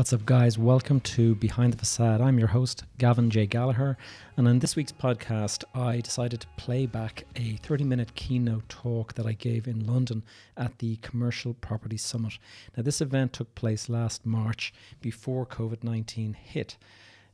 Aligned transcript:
What's 0.00 0.14
up, 0.14 0.24
guys? 0.24 0.56
Welcome 0.56 1.00
to 1.00 1.34
Behind 1.34 1.74
the 1.74 1.76
Facade. 1.76 2.22
I'm 2.22 2.38
your 2.38 2.48
host, 2.48 2.84
Gavin 2.96 3.28
J. 3.28 3.44
Gallagher, 3.44 3.98
and 4.34 4.48
on 4.48 4.60
this 4.60 4.74
week's 4.74 4.92
podcast, 4.92 5.62
I 5.74 6.00
decided 6.00 6.40
to 6.40 6.46
play 6.56 6.86
back 6.86 7.24
a 7.36 7.56
30 7.56 7.84
minute 7.84 8.14
keynote 8.14 8.66
talk 8.70 9.12
that 9.12 9.26
I 9.26 9.32
gave 9.32 9.68
in 9.68 9.86
London 9.86 10.22
at 10.56 10.78
the 10.78 10.96
Commercial 11.02 11.52
Property 11.52 11.98
Summit. 11.98 12.38
Now, 12.74 12.82
this 12.82 13.02
event 13.02 13.34
took 13.34 13.54
place 13.54 13.90
last 13.90 14.24
March 14.24 14.72
before 15.02 15.44
COVID 15.44 15.84
19 15.84 16.32
hit. 16.32 16.78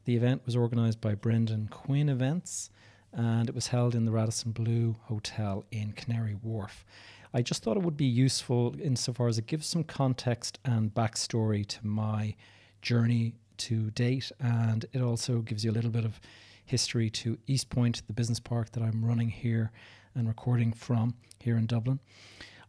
The 0.05 0.17
event 0.17 0.43
was 0.45 0.57
organised 0.57 1.01
by 1.01 1.15
Brendan 1.15 1.69
Quinn 1.71 2.09
Events 2.09 2.71
and 3.13 3.49
it 3.49 3.55
was 3.55 3.69
held 3.69 3.95
in 3.95 4.07
the 4.07 4.11
Radisson 4.11 4.51
Blu 4.51 4.97
Hotel 5.05 5.65
in 5.71 5.93
Canary 5.93 6.35
Wharf. 6.43 6.85
I 7.33 7.43
just 7.43 7.63
thought 7.63 7.77
it 7.77 7.85
would 7.85 7.97
be 7.97 8.07
useful 8.07 8.75
insofar 8.83 9.29
as 9.29 9.39
it 9.39 9.47
gives 9.47 9.69
some 9.69 9.85
context 9.85 10.59
and 10.65 10.93
backstory 10.93 11.65
to 11.69 11.87
my 11.87 12.35
journey 12.83 13.35
to 13.59 13.91
date, 13.91 14.31
and 14.41 14.85
it 14.93 15.01
also 15.01 15.41
gives 15.41 15.65
you 15.65 15.71
a 15.71 15.73
little 15.73 15.91
bit 15.91 16.05
of 16.05 16.21
history 16.65 17.11
to 17.11 17.39
East 17.47 17.71
Point, 17.71 18.03
the 18.07 18.13
business 18.13 18.41
park 18.41 18.73
that 18.73 18.83
I'm 18.83 19.05
running 19.05 19.29
here 19.29 19.71
and 20.15 20.27
recording 20.27 20.73
from 20.73 21.15
here 21.39 21.57
in 21.57 21.67
Dublin. 21.67 22.01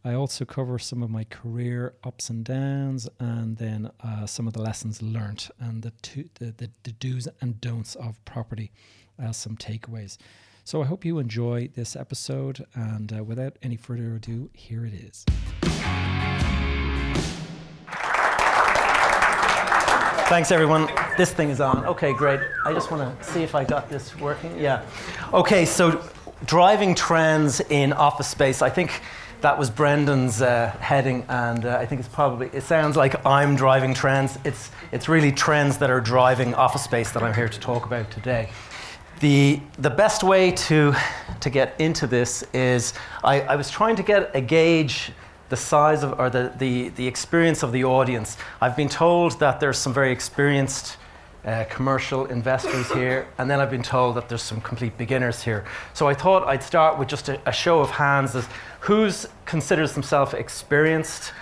I 0.04 0.14
also 0.14 0.44
cover 0.44 0.78
some 0.78 1.02
of 1.02 1.10
my 1.10 1.24
career 1.24 1.94
ups 2.04 2.30
and 2.30 2.44
downs, 2.44 3.08
and 3.18 3.56
then 3.56 3.90
uh, 4.00 4.26
some 4.26 4.46
of 4.46 4.52
the 4.52 4.62
lessons 4.62 5.02
learnt 5.02 5.50
and 5.58 5.82
the, 5.82 5.90
two, 6.02 6.28
the, 6.34 6.52
the, 6.52 6.70
the 6.84 6.92
do's 6.92 7.28
and 7.40 7.60
don'ts 7.60 7.96
of 7.96 8.24
property 8.24 8.70
as 9.18 9.36
some 9.36 9.56
takeaways. 9.56 10.16
So 10.64 10.82
I 10.82 10.86
hope 10.86 11.04
you 11.04 11.18
enjoy 11.18 11.68
this 11.74 11.96
episode, 11.96 12.64
and 12.74 13.12
uh, 13.12 13.24
without 13.24 13.56
any 13.62 13.76
further 13.76 14.14
ado, 14.14 14.50
here 14.52 14.86
it 14.86 14.94
is. 14.94 15.24
Thanks, 20.28 20.52
everyone. 20.52 20.90
This 21.16 21.32
thing 21.32 21.48
is 21.48 21.58
on. 21.58 21.86
Okay, 21.86 22.12
great. 22.12 22.38
I 22.66 22.74
just 22.74 22.90
want 22.90 23.18
to 23.18 23.24
see 23.24 23.42
if 23.42 23.54
I 23.54 23.64
got 23.64 23.88
this 23.88 24.14
working. 24.18 24.60
Yeah. 24.60 24.84
Okay, 25.32 25.64
so 25.64 26.06
driving 26.44 26.94
trends 26.94 27.60
in 27.70 27.94
office 27.94 28.28
space. 28.28 28.60
I 28.60 28.68
think 28.68 29.00
that 29.40 29.58
was 29.58 29.70
Brendan's 29.70 30.42
uh, 30.42 30.68
heading, 30.80 31.24
and 31.30 31.64
uh, 31.64 31.78
I 31.80 31.86
think 31.86 32.00
it's 32.00 32.10
probably, 32.10 32.50
it 32.52 32.62
sounds 32.62 32.94
like 32.94 33.24
I'm 33.24 33.56
driving 33.56 33.94
trends. 33.94 34.38
It's, 34.44 34.70
it's 34.92 35.08
really 35.08 35.32
trends 35.32 35.78
that 35.78 35.88
are 35.88 36.00
driving 36.00 36.52
office 36.52 36.84
space 36.84 37.10
that 37.12 37.22
I'm 37.22 37.32
here 37.32 37.48
to 37.48 37.58
talk 37.58 37.86
about 37.86 38.10
today. 38.10 38.50
The, 39.20 39.62
the 39.78 39.90
best 39.90 40.22
way 40.22 40.50
to, 40.50 40.94
to 41.40 41.48
get 41.48 41.74
into 41.80 42.06
this 42.06 42.44
is 42.52 42.92
I, 43.24 43.40
I 43.40 43.56
was 43.56 43.70
trying 43.70 43.96
to 43.96 44.02
get 44.02 44.30
a 44.36 44.42
gauge 44.42 45.10
the 45.48 45.56
size 45.56 46.02
of 46.02 46.18
or 46.18 46.30
the, 46.30 46.52
the, 46.58 46.90
the 46.90 47.06
experience 47.06 47.62
of 47.62 47.72
the 47.72 47.84
audience. 47.84 48.36
I've 48.60 48.76
been 48.76 48.88
told 48.88 49.38
that 49.40 49.60
there's 49.60 49.78
some 49.78 49.94
very 49.94 50.12
experienced 50.12 50.96
uh, 51.44 51.64
commercial 51.70 52.26
investors 52.26 52.90
here, 52.92 53.26
and 53.38 53.50
then 53.50 53.60
I've 53.60 53.70
been 53.70 53.82
told 53.82 54.16
that 54.16 54.28
there's 54.28 54.42
some 54.42 54.60
complete 54.60 54.98
beginners 54.98 55.42
here. 55.42 55.64
So 55.94 56.06
I 56.08 56.14
thought 56.14 56.46
I'd 56.46 56.62
start 56.62 56.98
with 56.98 57.08
just 57.08 57.28
a, 57.28 57.40
a 57.48 57.52
show 57.52 57.80
of 57.80 57.90
hands 57.90 58.34
as 58.34 58.46
who's 58.80 59.26
considers 59.46 59.92
themselves 59.94 60.34
experienced, 60.34 61.32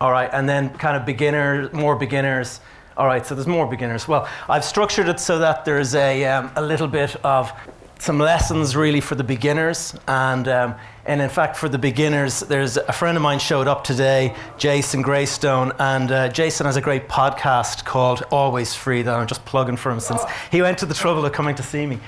all 0.00 0.12
right, 0.12 0.30
and 0.32 0.48
then 0.48 0.70
kind 0.78 0.96
of 0.96 1.04
beginner, 1.04 1.70
more 1.72 1.96
beginners, 1.96 2.60
all 2.96 3.06
right, 3.06 3.24
so 3.24 3.34
there's 3.34 3.46
more 3.46 3.66
beginners. 3.66 4.06
Well, 4.06 4.28
I've 4.48 4.64
structured 4.64 5.08
it 5.08 5.18
so 5.20 5.38
that 5.38 5.64
there's 5.64 5.94
a, 5.94 6.24
um, 6.26 6.50
a 6.56 6.62
little 6.62 6.88
bit 6.88 7.16
of 7.24 7.52
some 7.98 8.18
lessons 8.18 8.76
really 8.76 9.00
for 9.00 9.14
the 9.14 9.24
beginners. 9.24 9.94
And 10.06 10.48
um, 10.48 10.74
and 11.04 11.20
in 11.22 11.30
fact 11.30 11.56
for 11.56 11.68
the 11.68 11.78
beginners 11.78 12.40
there's 12.40 12.76
a 12.76 12.92
friend 12.92 13.16
of 13.16 13.22
mine 13.22 13.38
showed 13.38 13.66
up 13.66 13.82
today 13.82 14.34
jason 14.58 15.02
greystone. 15.02 15.72
And 15.78 16.12
uh, 16.12 16.28
jason 16.28 16.66
has 16.66 16.76
a 16.76 16.80
great 16.80 17.08
podcast 17.08 17.84
called 17.84 18.22
always 18.30 18.74
free 18.74 19.02
that 19.02 19.14
i'm 19.14 19.26
just 19.26 19.44
plugging 19.46 19.76
for 19.76 19.90
him 19.90 20.00
since 20.00 20.22
he 20.52 20.60
went 20.60 20.78
to 20.78 20.86
the 20.86 20.94
trouble 20.94 21.24
of 21.24 21.32
coming 21.32 21.54
to 21.56 21.62
see 21.62 21.86
me. 21.86 21.98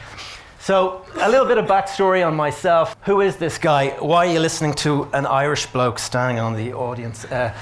So 0.61 1.07
a 1.15 1.31
little 1.31 1.47
bit 1.47 1.57
of 1.57 1.65
backstory 1.65 2.25
on 2.25 2.37
myself. 2.37 2.95
Who 3.05 3.23
is 3.23 3.37
this 3.37 3.57
guy? 3.57 3.89
Why 3.99 4.27
are 4.27 4.33
you 4.33 4.41
listening 4.41 4.75
to 4.75 5.05
an 5.15 5.25
irish 5.25 5.65
bloke 5.67 5.99
standing 5.99 6.39
on 6.39 6.55
the 6.55 6.75
audience? 6.75 7.25
Uh, 7.25 7.55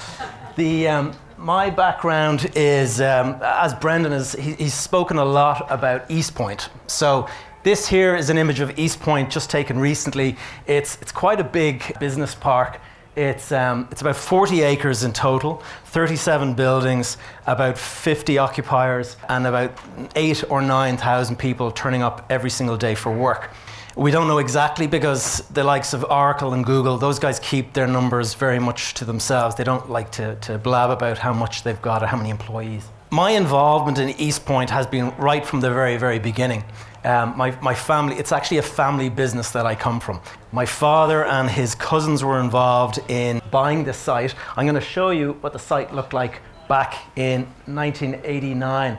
the 0.56 0.88
um, 0.88 1.14
my 1.38 1.70
background 1.70 2.50
is, 2.56 3.00
um, 3.00 3.38
as 3.41 3.72
Brendan 3.74 4.10
has, 4.10 4.32
he, 4.32 4.54
he's 4.54 4.74
spoken 4.74 5.19
a 5.19 5.24
lot 5.24 5.66
about 5.70 6.10
East 6.10 6.34
Point. 6.34 6.69
So 6.88 7.28
this 7.62 7.88
here 7.88 8.14
is 8.14 8.30
an 8.30 8.38
image 8.38 8.60
of 8.60 8.78
East 8.78 9.00
Point 9.00 9.30
just 9.30 9.50
taken 9.50 9.78
recently. 9.78 10.36
It's, 10.66 10.96
it's 11.02 11.12
quite 11.12 11.41
a 11.41 11.44
big 11.44 11.98
business 11.98 12.34
park. 12.34 12.80
It's, 13.16 13.50
um, 13.50 13.88
it's 13.91 14.00
about 14.00 14.14
40 14.14 14.62
acres 14.62 15.02
in 15.02 15.12
total, 15.12 15.60
37 15.86 16.54
buildings, 16.54 17.16
about 17.48 17.76
50 17.76 18.38
occupiers, 18.38 19.16
and 19.28 19.44
about 19.44 19.76
eight 20.14 20.44
or 20.48 20.62
9,000 20.62 21.36
people 21.36 21.72
turning 21.72 22.02
up 22.02 22.24
every 22.30 22.50
single 22.50 22.76
day 22.76 22.94
for 22.94 23.10
work. 23.10 23.50
We 23.97 24.12
don't 24.12 24.28
know 24.28 24.38
exactly 24.38 24.86
because 24.86 25.38
the 25.48 25.64
likes 25.64 25.92
of 25.92 26.04
Oracle 26.04 26.52
and 26.52 26.64
Google, 26.64 26.97
those 26.97 27.18
guys 27.18 27.41
keep 27.41 27.72
their 27.72 27.88
numbers 27.88 28.34
very 28.34 28.60
much 28.60 28.94
to 28.94 29.04
themselves. 29.04 29.56
They 29.56 29.64
don't 29.64 29.91
like 29.91 30.12
to, 30.12 30.36
to 30.36 30.56
blab 30.56 30.91
about 30.91 31.18
how 31.18 31.32
much 31.32 31.64
they've 31.64 31.82
got 31.82 32.04
or 32.04 32.06
how 32.06 32.16
many 32.16 32.30
employees. 32.30 32.88
My 33.10 33.30
involvement 33.30 33.96
in 33.96 34.10
East 34.20 34.44
Point 34.44 34.69
has 34.69 34.86
been 34.86 35.16
right 35.16 35.44
from 35.44 35.60
the 35.60 35.70
very, 35.70 35.96
very 35.96 36.19
beginning. 36.19 36.62
Um, 37.04 37.34
my, 37.38 37.58
my 37.62 37.74
family, 37.74 38.16
it's 38.16 38.32
actually 38.32 38.58
a 38.58 38.62
family 38.62 39.08
business 39.08 39.50
that 39.52 39.64
I 39.64 39.74
come 39.74 39.98
from. 39.98 40.20
My 40.52 40.66
father 40.66 41.24
and 41.24 41.48
his 41.48 41.74
cousins 41.74 42.22
were 42.22 42.38
involved 42.38 42.98
in 43.08 43.41
buying 43.50 43.84
this 43.84 43.97
site. 43.97 44.34
I'm 44.58 44.66
going 44.66 44.74
to 44.74 44.80
show 44.82 45.08
you 45.08 45.38
what 45.41 45.54
the 45.54 45.58
site 45.58 45.94
looked 45.94 46.12
like 46.12 46.42
back 46.68 46.97
in 47.16 47.47
1989. 47.64 48.98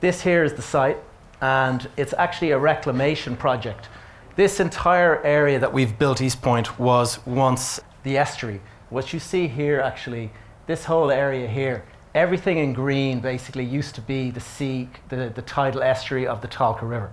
This 0.00 0.20
here 0.20 0.42
is 0.42 0.54
the 0.54 0.62
site, 0.62 0.96
and 1.40 1.88
it's 1.96 2.12
actually 2.14 2.50
a 2.50 2.58
reclamation 2.58 3.36
project. 3.36 3.88
This 4.34 4.58
entire 4.58 5.22
area 5.22 5.60
that 5.60 5.72
we've 5.72 5.96
built 5.96 6.20
East 6.20 6.42
Point 6.42 6.80
was 6.80 7.24
once 7.24 7.78
the 8.02 8.18
estuary. 8.18 8.60
What 8.90 9.12
you 9.12 9.20
see 9.20 9.46
here, 9.46 9.80
actually, 9.80 10.32
this 10.66 10.86
whole 10.86 11.12
area 11.12 11.46
here, 11.46 11.84
everything 12.14 12.58
in 12.58 12.72
green 12.72 13.20
basically 13.20 13.64
used 13.64 13.94
to 13.96 14.00
be 14.00 14.30
the 14.30 14.40
sea, 14.40 14.88
the, 15.08 15.32
the 15.34 15.42
tidal 15.42 15.82
estuary 15.82 16.26
of 16.26 16.40
the 16.40 16.48
Tolka 16.48 16.82
River. 16.82 17.12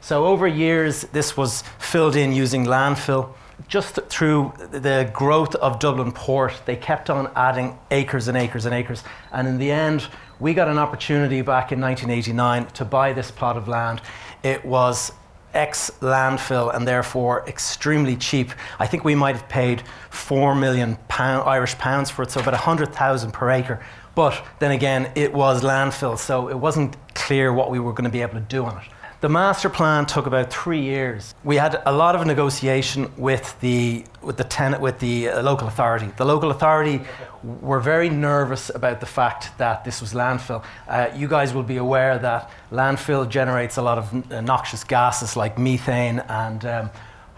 So 0.00 0.26
over 0.26 0.46
years, 0.46 1.02
this 1.12 1.36
was 1.36 1.62
filled 1.78 2.16
in 2.16 2.32
using 2.32 2.64
landfill. 2.66 3.34
Just 3.68 4.00
through 4.08 4.52
the 4.70 5.08
growth 5.12 5.54
of 5.56 5.78
Dublin 5.78 6.10
Port, 6.12 6.60
they 6.66 6.76
kept 6.76 7.08
on 7.08 7.30
adding 7.36 7.78
acres 7.90 8.28
and 8.28 8.36
acres 8.36 8.66
and 8.66 8.74
acres. 8.74 9.04
And 9.32 9.46
in 9.46 9.58
the 9.58 9.70
end, 9.70 10.08
we 10.40 10.54
got 10.54 10.68
an 10.68 10.78
opportunity 10.78 11.40
back 11.40 11.70
in 11.70 11.80
1989 11.80 12.66
to 12.72 12.84
buy 12.84 13.12
this 13.12 13.30
plot 13.30 13.56
of 13.56 13.68
land. 13.68 14.02
It 14.42 14.64
was 14.64 15.12
ex 15.54 15.90
landfill 16.00 16.74
and 16.74 16.88
therefore 16.88 17.44
extremely 17.46 18.16
cheap. 18.16 18.50
I 18.78 18.86
think 18.86 19.04
we 19.04 19.14
might 19.14 19.36
have 19.36 19.48
paid 19.48 19.82
four 20.10 20.54
million 20.54 20.96
pound, 21.08 21.48
Irish 21.48 21.76
pounds 21.78 22.10
for 22.10 22.22
it, 22.22 22.30
so 22.30 22.40
about 22.40 22.54
100,000 22.54 23.32
per 23.32 23.50
acre. 23.50 23.80
But 24.14 24.44
then 24.58 24.72
again, 24.72 25.10
it 25.14 25.32
was 25.32 25.62
landfill, 25.62 26.18
so 26.18 26.48
it 26.48 26.58
wasn't 26.58 26.96
clear 27.14 27.52
what 27.52 27.70
we 27.70 27.78
were 27.78 27.92
going 27.92 28.04
to 28.04 28.10
be 28.10 28.22
able 28.22 28.34
to 28.34 28.40
do 28.40 28.64
on 28.64 28.76
it. 28.78 28.84
The 29.22 29.28
master 29.28 29.70
plan 29.70 30.06
took 30.06 30.26
about 30.26 30.52
three 30.52 30.80
years. 30.80 31.32
We 31.44 31.54
had 31.54 31.80
a 31.86 31.92
lot 31.92 32.16
of 32.16 32.26
negotiation 32.26 33.08
with 33.16 33.54
the 33.60 34.04
with 34.20 34.36
the 34.36 34.42
tenant 34.42 34.82
with 34.82 34.98
the 34.98 35.28
uh, 35.28 35.42
local 35.42 35.68
authority. 35.68 36.10
The 36.16 36.24
local 36.24 36.50
authority 36.50 37.02
were 37.44 37.78
very 37.78 38.10
nervous 38.10 38.68
about 38.74 38.98
the 38.98 39.06
fact 39.06 39.56
that 39.58 39.84
this 39.84 40.00
was 40.00 40.12
landfill. 40.12 40.64
Uh, 40.88 41.08
you 41.14 41.28
guys 41.28 41.54
will 41.54 41.62
be 41.62 41.76
aware 41.76 42.18
that 42.18 42.50
landfill 42.72 43.28
generates 43.28 43.76
a 43.76 43.82
lot 43.82 43.96
of 43.96 44.32
uh, 44.32 44.40
noxious 44.40 44.82
gases 44.82 45.36
like 45.36 45.56
methane 45.56 46.18
and 46.28 46.64
um, 46.64 46.90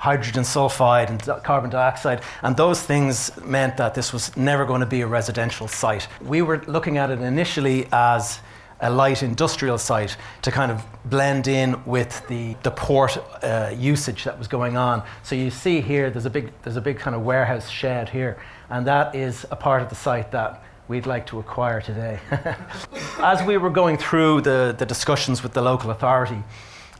hydrogen 0.04 0.42
sulfide 0.44 1.08
and 1.08 1.42
carbon 1.42 1.70
dioxide, 1.70 2.20
and 2.42 2.58
those 2.58 2.82
things 2.82 3.34
meant 3.42 3.78
that 3.78 3.94
this 3.94 4.12
was 4.12 4.36
never 4.36 4.66
going 4.66 4.80
to 4.80 4.86
be 4.86 5.00
a 5.00 5.06
residential 5.06 5.66
site. 5.66 6.06
We 6.20 6.42
were 6.42 6.62
looking 6.66 6.98
at 6.98 7.08
it 7.08 7.20
initially 7.20 7.88
as 7.90 8.40
a 8.80 8.90
light 8.90 9.22
industrial 9.22 9.78
site 9.78 10.18
to 10.42 10.50
kind 10.50 10.70
of 10.70 10.84
blend 11.06 11.48
in 11.48 11.82
with 11.86 12.22
the, 12.28 12.54
the 12.62 12.70
port 12.70 13.16
uh, 13.42 13.72
usage 13.74 14.24
that 14.24 14.38
was 14.38 14.46
going 14.46 14.76
on. 14.76 15.02
So 15.22 15.36
you 15.36 15.50
see 15.50 15.80
here, 15.80 16.10
there's 16.10 16.26
a 16.26 16.30
big, 16.38 16.52
there's 16.62 16.76
a 16.76 16.82
big 16.82 16.98
kind 16.98 17.16
of 17.16 17.22
warehouse 17.22 17.70
shed 17.70 18.10
here, 18.10 18.36
and 18.68 18.86
that 18.86 19.14
is 19.14 19.46
a 19.50 19.56
part 19.56 19.80
of 19.80 19.88
the 19.88 19.94
site 19.94 20.30
that 20.32 20.62
we'd 20.86 21.06
like 21.06 21.26
to 21.28 21.38
acquire 21.38 21.80
today. 21.80 22.18
As 23.20 23.42
we 23.46 23.56
were 23.56 23.70
going 23.70 23.96
through 23.96 24.42
the, 24.42 24.74
the 24.76 24.84
discussions 24.84 25.42
with 25.42 25.54
the 25.54 25.62
local 25.62 25.90
authority, 25.90 26.42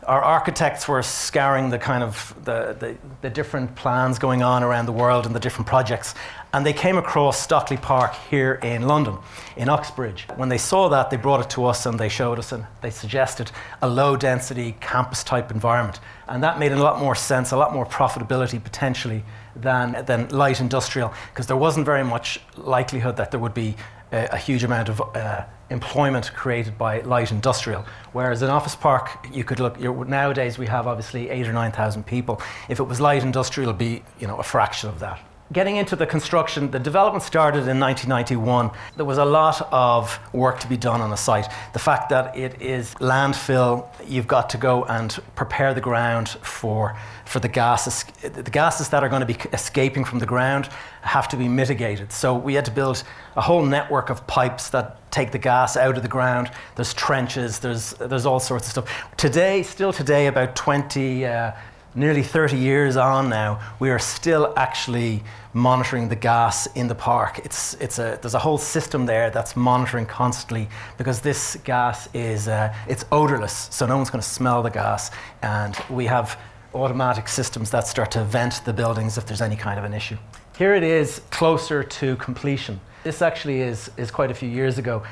our 0.07 0.23
architects 0.23 0.87
were 0.87 1.03
scouring 1.03 1.71
the 1.71 1.79
kind 1.79 2.03
of 2.03 2.35
the, 2.45 2.77
the, 2.79 2.97
the, 3.23 3.31
different 3.31 3.75
plans 3.75 4.19
going 4.19 4.43
on 4.43 4.63
around 4.63 4.87
the 4.87 4.93
world 4.93 5.27
and 5.27 5.35
the 5.35 5.41
different 5.41 5.67
projects 5.67 6.15
and 6.53 6.65
they 6.65 6.73
came 6.73 6.97
across 6.97 7.41
Stockley 7.41 7.77
Park 7.77 8.15
here 8.31 8.61
in 8.63 8.87
London 8.87 9.19
in 9.57 9.69
Uxbridge. 9.69 10.27
When 10.37 10.49
they 10.49 10.59
saw 10.59 10.89
that 10.89 11.11
they 11.11 11.17
brought 11.17 11.41
it 11.41 11.51
to 11.51 11.65
us 11.65 11.85
and 11.87 11.99
they 11.99 12.09
showed 12.09 12.39
us 12.39 12.53
and 12.53 12.67
they 12.81 12.91
suggested 12.91 13.51
a 13.83 13.89
low 13.89 14.17
density 14.17 14.77
campus 14.81 15.25
type 15.25 15.51
environment 15.51 16.01
and 16.29 16.43
that 16.43 16.59
made 16.59 16.73
a 16.73 16.83
lot 16.83 16.99
more 17.01 17.15
sense 17.15 17.51
a 17.51 17.57
lot 17.57 17.73
more 17.73 17.87
profitability 17.87 18.63
potentially 18.63 19.25
than, 19.57 20.05
than 20.07 20.29
light 20.29 20.61
industrial 20.61 21.13
because 21.33 21.47
there 21.47 21.57
wasn't 21.57 21.85
very 21.85 22.05
much 22.05 22.41
likelihood 22.57 23.17
that 23.17 23.31
there 23.31 23.41
would 23.41 23.55
be 23.55 23.75
a, 24.13 24.29
a 24.33 24.37
huge 24.37 24.65
amount 24.65 24.89
of 24.89 25.01
uh, 25.17 25.45
employment 25.71 26.33
created 26.35 26.77
by 26.79 27.01
light 27.01 27.33
industrial. 27.33 27.85
Whereas 28.13 28.43
in 28.43 28.51
office 28.51 28.77
park, 28.77 29.27
you 29.33 29.45
could 29.45 29.61
look. 29.61 29.79
Nowadays, 29.81 30.59
we 30.59 30.67
have 30.67 30.87
obviously 30.87 31.31
eight 31.31 31.47
or 31.47 31.53
nine 31.53 31.73
thousand 31.73 32.05
people. 32.07 32.41
If 32.69 32.81
it 32.81 32.85
was 32.85 33.01
light 33.01 33.23
industrial, 33.23 33.71
it'd 33.71 33.79
be 33.79 34.03
you 34.19 34.27
know 34.27 34.37
a 34.37 34.43
fraction 34.45 34.89
of 34.89 35.01
that 35.01 35.21
getting 35.53 35.77
into 35.77 35.95
the 35.95 36.07
construction, 36.07 36.71
the 36.71 36.79
development 36.79 37.23
started 37.23 37.69
in 37.69 37.79
1991. 37.79 38.71
There 38.97 39.05
was 39.05 39.19
a 39.19 39.25
lot 39.25 39.69
of 39.71 40.19
work 40.33 40.59
to 40.61 40.69
be 40.69 40.77
done 40.77 41.01
on 41.01 41.11
the 41.11 41.17
site. 41.17 41.49
The 41.73 41.79
fact 41.79 42.09
that 42.11 42.37
it 42.37 42.61
is 42.63 42.95
landfill, 42.95 43.87
you've 44.07 44.27
got 44.27 44.49
to 44.51 44.57
go 44.57 44.85
and 44.85 45.13
prepare 45.37 45.75
the 45.75 45.81
ground 45.81 46.31
for, 46.43 46.97
for 47.27 47.41
the 47.41 47.49
gases. 47.49 48.05
The 48.23 48.43
gases 48.43 48.89
that 48.89 49.05
are 49.05 49.09
going 49.09 49.21
to 49.21 49.27
be 49.27 49.37
escaping 49.53 50.05
from 50.05 50.19
the 50.19 50.27
ground 50.27 50.71
have 51.03 51.29
to 51.29 51.37
be 51.37 51.49
mitigated. 51.49 52.11
So 52.11 52.35
we 52.35 52.55
had 52.55 52.65
to 52.65 52.71
build 52.71 53.05
a 53.37 53.43
whole 53.43 53.65
network 53.65 54.09
of 54.09 54.27
pipes 54.27 54.71
that 54.71 55.11
take 55.13 55.31
the 55.31 55.39
gas 55.39 55.77
out 55.77 55.97
of 55.97 56.03
the 56.03 56.09
ground. 56.09 56.51
There's 56.77 56.95
trenches, 56.95 57.59
there's, 57.59 57.93
there's 57.95 58.27
all 58.27 58.41
sorts 58.41 58.67
of 58.67 58.71
stuff. 58.73 59.17
Today, 59.19 59.63
still 59.63 59.93
today, 59.93 60.27
about 60.27 60.57
20, 60.57 61.27
uh, 61.27 61.53
nearly 61.95 62.23
30 62.23 62.57
years 62.57 62.97
on 62.97 63.29
now, 63.29 63.61
we 63.79 63.91
are 63.91 63.99
still 63.99 64.53
actually 64.57 65.23
monitoring 65.53 66.09
the 66.09 66.17
gas 66.17 66.67
in 66.75 66.89
the 66.89 66.95
park. 66.95 67.41
It's, 67.45 67.75
it's 67.75 67.99
a, 67.99 68.19
there's 68.21 68.35
a 68.35 68.39
whole 68.39 68.59
system 68.59 69.07
there 69.07 69.31
that's 69.31 69.57
monitoring 69.57 70.07
constantly 70.07 70.69
because 70.99 71.21
this 71.21 71.57
gas 71.65 72.09
is 72.13 72.49
uh, 72.49 72.75
it's 72.89 73.05
odorless, 73.13 73.69
so 73.71 73.87
no 73.87 73.97
one's 73.97 74.11
going 74.11 74.23
to 74.23 74.29
smell 74.29 74.63
the 74.63 74.71
gas. 74.71 75.11
And 75.43 75.77
we 75.89 76.07
have 76.07 76.39
automatic 76.75 77.29
systems 77.29 77.71
that 77.71 77.87
start 77.87 78.11
to 78.13 78.25
vent 78.25 78.65
the 78.65 78.73
buildings 78.73 79.17
if 79.17 79.27
there's 79.27 79.43
any 79.43 79.57
kind 79.57 79.79
of 79.79 79.85
an 79.85 79.95
issue. 79.95 80.17
Here 80.59 80.75
it 80.75 80.83
is 80.83 81.21
closer 81.31 81.83
to 81.83 82.17
completion. 82.17 82.81
This 83.05 83.23
actually 83.23 83.61
is, 83.61 83.91
is 83.97 84.11
quite 84.11 84.31
a 84.31 84.35
few 84.35 84.49
years 84.49 84.79
ago. 84.79 85.03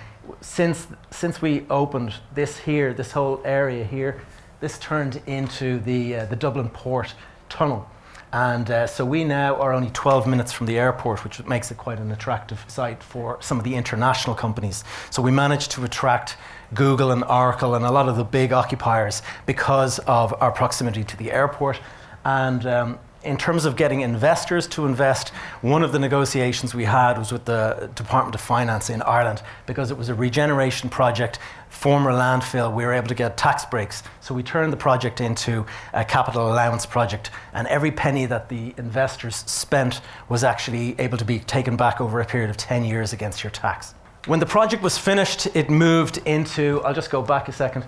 Since, 0.40 0.87
since 1.11 1.43
we 1.43 1.64
opened 1.69 2.14
this 2.34 2.58
here, 2.58 2.94
this 2.94 3.12
whole 3.12 3.40
area 3.44 3.84
here, 3.84 4.23
this 4.62 4.79
turned 4.79 5.20
into 5.26 5.81
the, 5.81 6.14
uh, 6.14 6.25
the 6.26 6.37
Dublin 6.37 6.69
Port 6.69 7.14
Tunnel. 7.49 7.91
And 8.32 8.70
uh, 8.70 8.87
so 8.87 9.05
we 9.05 9.25
now 9.25 9.56
are 9.56 9.73
only 9.73 9.91
12 9.91 10.29
minutes 10.29 10.53
from 10.53 10.67
the 10.67 10.79
airport, 10.79 11.25
which 11.25 11.44
makes 11.47 11.73
it 11.73 11.79
quite 11.79 11.99
an 11.99 12.12
attractive 12.12 12.64
site 12.69 13.03
for 13.03 13.38
some 13.43 13.59
of 13.59 13.64
the 13.64 13.75
international 13.75 14.37
companies. 14.37 14.85
So 15.11 15.20
we 15.20 15.32
managed 15.32 15.73
to 15.73 15.85
attract 15.85 16.37
Google 16.75 17.11
and 17.11 17.25
Oracle 17.25 17.75
and 17.75 17.85
a 17.85 17.91
lot 17.91 18.09
of 18.09 18.17
the 18.17 18.25
big 18.25 18.53
occupiers 18.53 19.20
because 19.47 19.99
of 19.99 20.32
our 20.41 20.53
proximity 20.53 21.03
to 21.03 21.17
the 21.17 21.32
airport. 21.32 21.81
And 22.25 22.65
um, 22.65 22.99
in 23.25 23.37
terms 23.37 23.65
of 23.65 23.76
getting 23.76 24.00
investors 24.00 24.67
to 24.69 24.87
invest, 24.87 25.31
one 25.61 25.82
of 25.82 25.93
the 25.93 25.99
negotiations 25.99 26.75
we 26.75 26.85
had 26.85 27.19
was 27.19 27.32
with 27.32 27.44
the 27.44 27.91
Department 27.94 28.35
of 28.35 28.41
Finance 28.41 28.91
in 28.91 29.03
Ireland 29.03 29.43
because 29.67 29.91
it 29.91 29.99
was 29.99 30.08
a 30.08 30.15
regeneration 30.15 30.88
project, 30.88 31.38
former 31.72 32.12
landfill. 32.12 32.72
We 32.72 32.84
were 32.84 32.92
able 32.92 33.08
to 33.08 33.14
get 33.14 33.36
tax 33.36 33.64
breaks. 33.64 34.02
So 34.20 34.34
we 34.34 34.42
turned 34.42 34.72
the 34.72 34.76
project 34.76 35.20
into 35.20 35.66
a 35.92 36.04
capital 36.04 36.52
allowance 36.52 36.86
project, 36.86 37.30
and 37.52 37.66
every 37.66 37.90
penny 37.90 38.26
that 38.26 38.48
the 38.48 38.74
investors 38.76 39.36
spent 39.46 40.00
was 40.28 40.44
actually 40.44 40.94
able 41.00 41.19
to 41.19 41.24
be 41.24 41.40
taken 41.40 41.76
back 41.76 42.00
over 42.00 42.20
a 42.20 42.24
period 42.24 42.50
of 42.50 42.56
10 42.56 42.84
years 42.84 43.12
against 43.12 43.42
your 43.42 43.50
tax. 43.50 43.94
When 44.26 44.38
the 44.38 44.46
project 44.46 44.82
was 44.82 44.96
finished, 44.96 45.48
it 45.54 45.69
moved 45.69 46.19
into, 46.19 46.80
I'll 46.84 46.94
just 46.94 47.10
go 47.10 47.22
back 47.22 47.48
a 47.48 47.52
second 47.52 47.84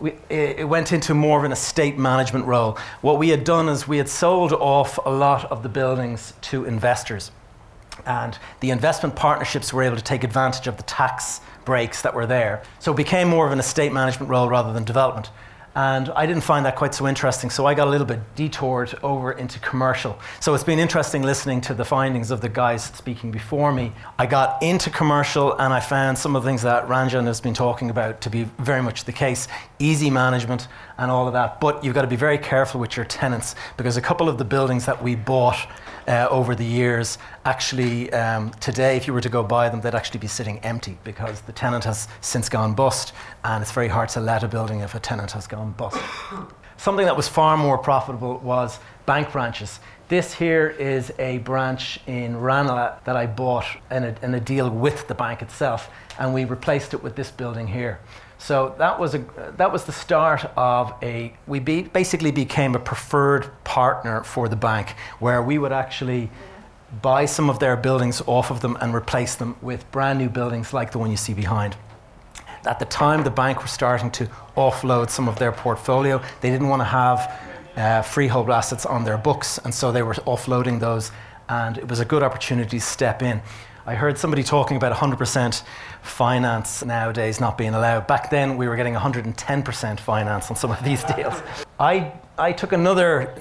we, 0.00 0.14
it 0.28 0.68
went 0.68 0.92
into 0.92 1.14
more 1.14 1.38
of 1.38 1.44
an 1.44 1.52
estate 1.52 1.96
management 1.96 2.46
role. 2.46 2.78
What 3.02 3.18
we 3.18 3.28
had 3.28 3.44
done 3.44 3.68
is 3.68 3.86
we 3.86 3.98
had 3.98 4.08
sold 4.08 4.52
off 4.52 4.98
a 5.04 5.10
lot 5.10 5.44
of 5.50 5.62
the 5.62 5.68
buildings 5.68 6.34
to 6.42 6.64
investors. 6.64 7.30
And 8.04 8.38
the 8.60 8.70
investment 8.70 9.16
partnerships 9.16 9.72
were 9.72 9.82
able 9.82 9.96
to 9.96 10.02
take 10.02 10.24
advantage 10.24 10.66
of 10.66 10.76
the 10.76 10.82
tax 10.82 11.40
breaks 11.64 12.02
that 12.02 12.14
were 12.14 12.26
there. 12.26 12.62
So 12.78 12.92
it 12.92 12.96
became 12.96 13.28
more 13.28 13.46
of 13.46 13.52
an 13.52 13.58
estate 13.58 13.92
management 13.92 14.30
role 14.30 14.48
rather 14.48 14.72
than 14.72 14.84
development. 14.84 15.30
And 15.76 16.08
I 16.16 16.24
didn't 16.24 16.42
find 16.42 16.64
that 16.64 16.74
quite 16.74 16.94
so 16.94 17.06
interesting, 17.06 17.50
so 17.50 17.66
I 17.66 17.74
got 17.74 17.86
a 17.86 17.90
little 17.90 18.06
bit 18.06 18.20
detoured 18.34 18.98
over 19.02 19.32
into 19.32 19.58
commercial. 19.60 20.18
So 20.40 20.54
it's 20.54 20.64
been 20.64 20.78
interesting 20.78 21.20
listening 21.20 21.60
to 21.62 21.74
the 21.74 21.84
findings 21.84 22.30
of 22.30 22.40
the 22.40 22.48
guys 22.48 22.82
speaking 22.82 23.30
before 23.30 23.70
me. 23.72 23.92
I 24.18 24.24
got 24.24 24.62
into 24.62 24.88
commercial 24.88 25.52
and 25.58 25.74
I 25.74 25.80
found 25.80 26.16
some 26.16 26.34
of 26.34 26.42
the 26.42 26.48
things 26.48 26.62
that 26.62 26.88
Ranjan 26.88 27.26
has 27.26 27.42
been 27.42 27.52
talking 27.52 27.90
about 27.90 28.22
to 28.22 28.30
be 28.30 28.44
very 28.58 28.82
much 28.82 29.04
the 29.04 29.12
case 29.12 29.48
easy 29.78 30.08
management 30.08 30.66
and 30.96 31.10
all 31.10 31.26
of 31.26 31.34
that. 31.34 31.60
But 31.60 31.84
you've 31.84 31.94
got 31.94 32.02
to 32.02 32.08
be 32.08 32.16
very 32.16 32.38
careful 32.38 32.80
with 32.80 32.96
your 32.96 33.04
tenants 33.04 33.54
because 33.76 33.98
a 33.98 34.00
couple 34.02 34.30
of 34.30 34.38
the 34.38 34.46
buildings 34.46 34.86
that 34.86 35.02
we 35.02 35.14
bought 35.14 35.58
uh, 36.06 36.28
over 36.30 36.54
the 36.54 36.64
years. 36.64 37.18
Actually, 37.44 38.12
um, 38.12 38.50
today, 38.60 38.96
if 38.96 39.06
you 39.06 39.12
were 39.12 39.20
to 39.20 39.28
go 39.28 39.42
buy 39.42 39.68
them, 39.68 39.80
they'd 39.80 39.94
actually 39.94 40.20
be 40.20 40.26
sitting 40.26 40.58
empty 40.60 40.98
because 41.04 41.40
the 41.42 41.52
tenant 41.52 41.84
has 41.84 42.08
since 42.20 42.48
gone 42.48 42.74
bust, 42.74 43.12
and 43.44 43.62
it's 43.62 43.72
very 43.72 43.88
hard 43.88 44.08
to 44.10 44.20
let 44.20 44.42
a 44.42 44.48
building 44.48 44.80
if 44.80 44.94
a 44.94 45.00
tenant 45.00 45.32
has 45.32 45.46
gone 45.46 45.72
bust. 45.72 45.98
Something 46.78 47.06
that 47.06 47.16
was 47.16 47.26
far 47.26 47.56
more 47.56 47.78
profitable 47.78 48.38
was 48.38 48.78
bank 49.06 49.32
branches. 49.32 49.80
This 50.08 50.34
here 50.34 50.68
is 50.68 51.10
a 51.18 51.38
branch 51.38 51.98
in 52.06 52.36
Ranelagh 52.36 53.02
that 53.04 53.16
I 53.16 53.26
bought 53.26 53.66
in 53.90 54.04
a, 54.04 54.14
in 54.22 54.34
a 54.34 54.40
deal 54.40 54.70
with 54.70 55.08
the 55.08 55.14
bank 55.14 55.42
itself, 55.42 55.90
and 56.18 56.32
we 56.32 56.44
replaced 56.44 56.94
it 56.94 57.02
with 57.02 57.16
this 57.16 57.30
building 57.30 57.66
here. 57.66 57.98
So 58.46 58.76
that 58.78 59.00
was, 59.00 59.16
a, 59.16 59.24
that 59.56 59.72
was 59.72 59.86
the 59.86 59.92
start 59.92 60.44
of 60.56 60.94
a, 61.02 61.34
we 61.48 61.58
be, 61.58 61.82
basically 61.82 62.30
became 62.30 62.76
a 62.76 62.78
preferred 62.78 63.50
partner 63.64 64.22
for 64.22 64.48
the 64.48 64.54
bank 64.54 64.90
where 65.18 65.42
we 65.42 65.58
would 65.58 65.72
actually 65.72 66.30
buy 67.02 67.24
some 67.24 67.50
of 67.50 67.58
their 67.58 67.76
buildings 67.76 68.22
off 68.24 68.52
of 68.52 68.60
them 68.60 68.78
and 68.80 68.94
replace 68.94 69.34
them 69.34 69.56
with 69.62 69.90
brand 69.90 70.20
new 70.20 70.28
buildings 70.28 70.72
like 70.72 70.92
the 70.92 70.98
one 70.98 71.10
you 71.10 71.16
see 71.16 71.34
behind. 71.34 71.74
At 72.64 72.78
the 72.78 72.84
time, 72.84 73.24
the 73.24 73.32
bank 73.32 73.62
was 73.62 73.72
starting 73.72 74.12
to 74.12 74.30
offload 74.56 75.10
some 75.10 75.28
of 75.28 75.40
their 75.40 75.50
portfolio. 75.50 76.22
They 76.40 76.50
didn't 76.50 76.68
want 76.68 76.82
to 76.82 76.84
have 76.84 77.40
uh, 77.76 78.02
freehold 78.02 78.48
assets 78.48 78.86
on 78.86 79.02
their 79.02 79.18
books, 79.18 79.58
and 79.64 79.74
so 79.74 79.90
they 79.90 80.02
were 80.02 80.14
offloading 80.14 80.78
those, 80.78 81.10
and 81.48 81.78
it 81.78 81.88
was 81.88 81.98
a 81.98 82.04
good 82.04 82.22
opportunity 82.22 82.78
to 82.78 82.84
step 82.84 83.22
in. 83.22 83.42
I 83.88 83.94
heard 83.94 84.18
somebody 84.18 84.42
talking 84.42 84.76
about 84.76 84.92
100% 84.92 85.62
finance 86.02 86.84
nowadays 86.84 87.40
not 87.40 87.56
being 87.56 87.72
allowed. 87.72 88.08
Back 88.08 88.30
then, 88.30 88.56
we 88.56 88.66
were 88.66 88.74
getting 88.74 88.94
110% 88.94 90.00
finance 90.00 90.50
on 90.50 90.56
some 90.56 90.72
of 90.72 90.82
these 90.82 91.04
deals. 91.04 91.40
I, 91.78 92.12
I 92.36 92.50
took 92.50 92.72
another 92.72 93.32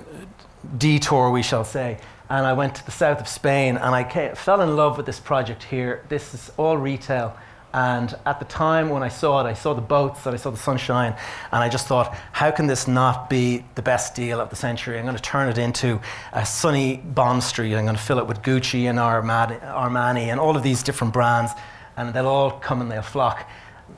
detour, 0.77 1.31
we 1.31 1.41
shall 1.41 1.65
say, 1.65 1.97
and 2.29 2.45
I 2.45 2.53
went 2.53 2.75
to 2.75 2.85
the 2.85 2.91
south 2.91 3.19
of 3.19 3.27
Spain 3.27 3.77
and 3.77 3.95
I 3.95 4.03
came, 4.03 4.35
fell 4.35 4.61
in 4.61 4.75
love 4.75 4.97
with 4.97 5.07
this 5.07 5.19
project 5.19 5.63
here. 5.63 6.05
This 6.09 6.35
is 6.35 6.51
all 6.57 6.77
retail. 6.77 7.35
And 7.75 8.15
at 8.25 8.39
the 8.39 8.45
time 8.45 8.87
when 8.87 9.03
I 9.03 9.09
saw 9.09 9.41
it, 9.41 9.49
I 9.49 9.53
saw 9.53 9.73
the 9.73 9.81
boats 9.81 10.25
and 10.25 10.33
I 10.33 10.37
saw 10.37 10.49
the 10.49 10.55
sunshine, 10.55 11.13
and 11.51 11.61
I 11.61 11.67
just 11.67 11.87
thought, 11.87 12.15
how 12.31 12.49
can 12.49 12.67
this 12.67 12.87
not 12.87 13.29
be 13.29 13.65
the 13.75 13.81
best 13.81 14.15
deal 14.15 14.39
of 14.39 14.49
the 14.49 14.55
century? 14.55 14.97
I'm 14.97 15.03
going 15.03 15.17
to 15.17 15.21
turn 15.21 15.49
it 15.49 15.57
into 15.57 15.99
a 16.31 16.45
sunny 16.45 16.95
Bond 16.95 17.43
Street. 17.43 17.75
I'm 17.75 17.83
going 17.83 17.97
to 17.97 18.01
fill 18.01 18.19
it 18.19 18.27
with 18.27 18.41
Gucci 18.41 18.89
and 18.89 18.97
Armani 18.97 20.27
and 20.31 20.39
all 20.39 20.55
of 20.55 20.63
these 20.63 20.83
different 20.83 21.11
brands, 21.11 21.51
and 21.97 22.13
they'll 22.13 22.27
all 22.27 22.51
come 22.51 22.79
and 22.79 22.89
they'll 22.89 23.01
flock 23.01 23.45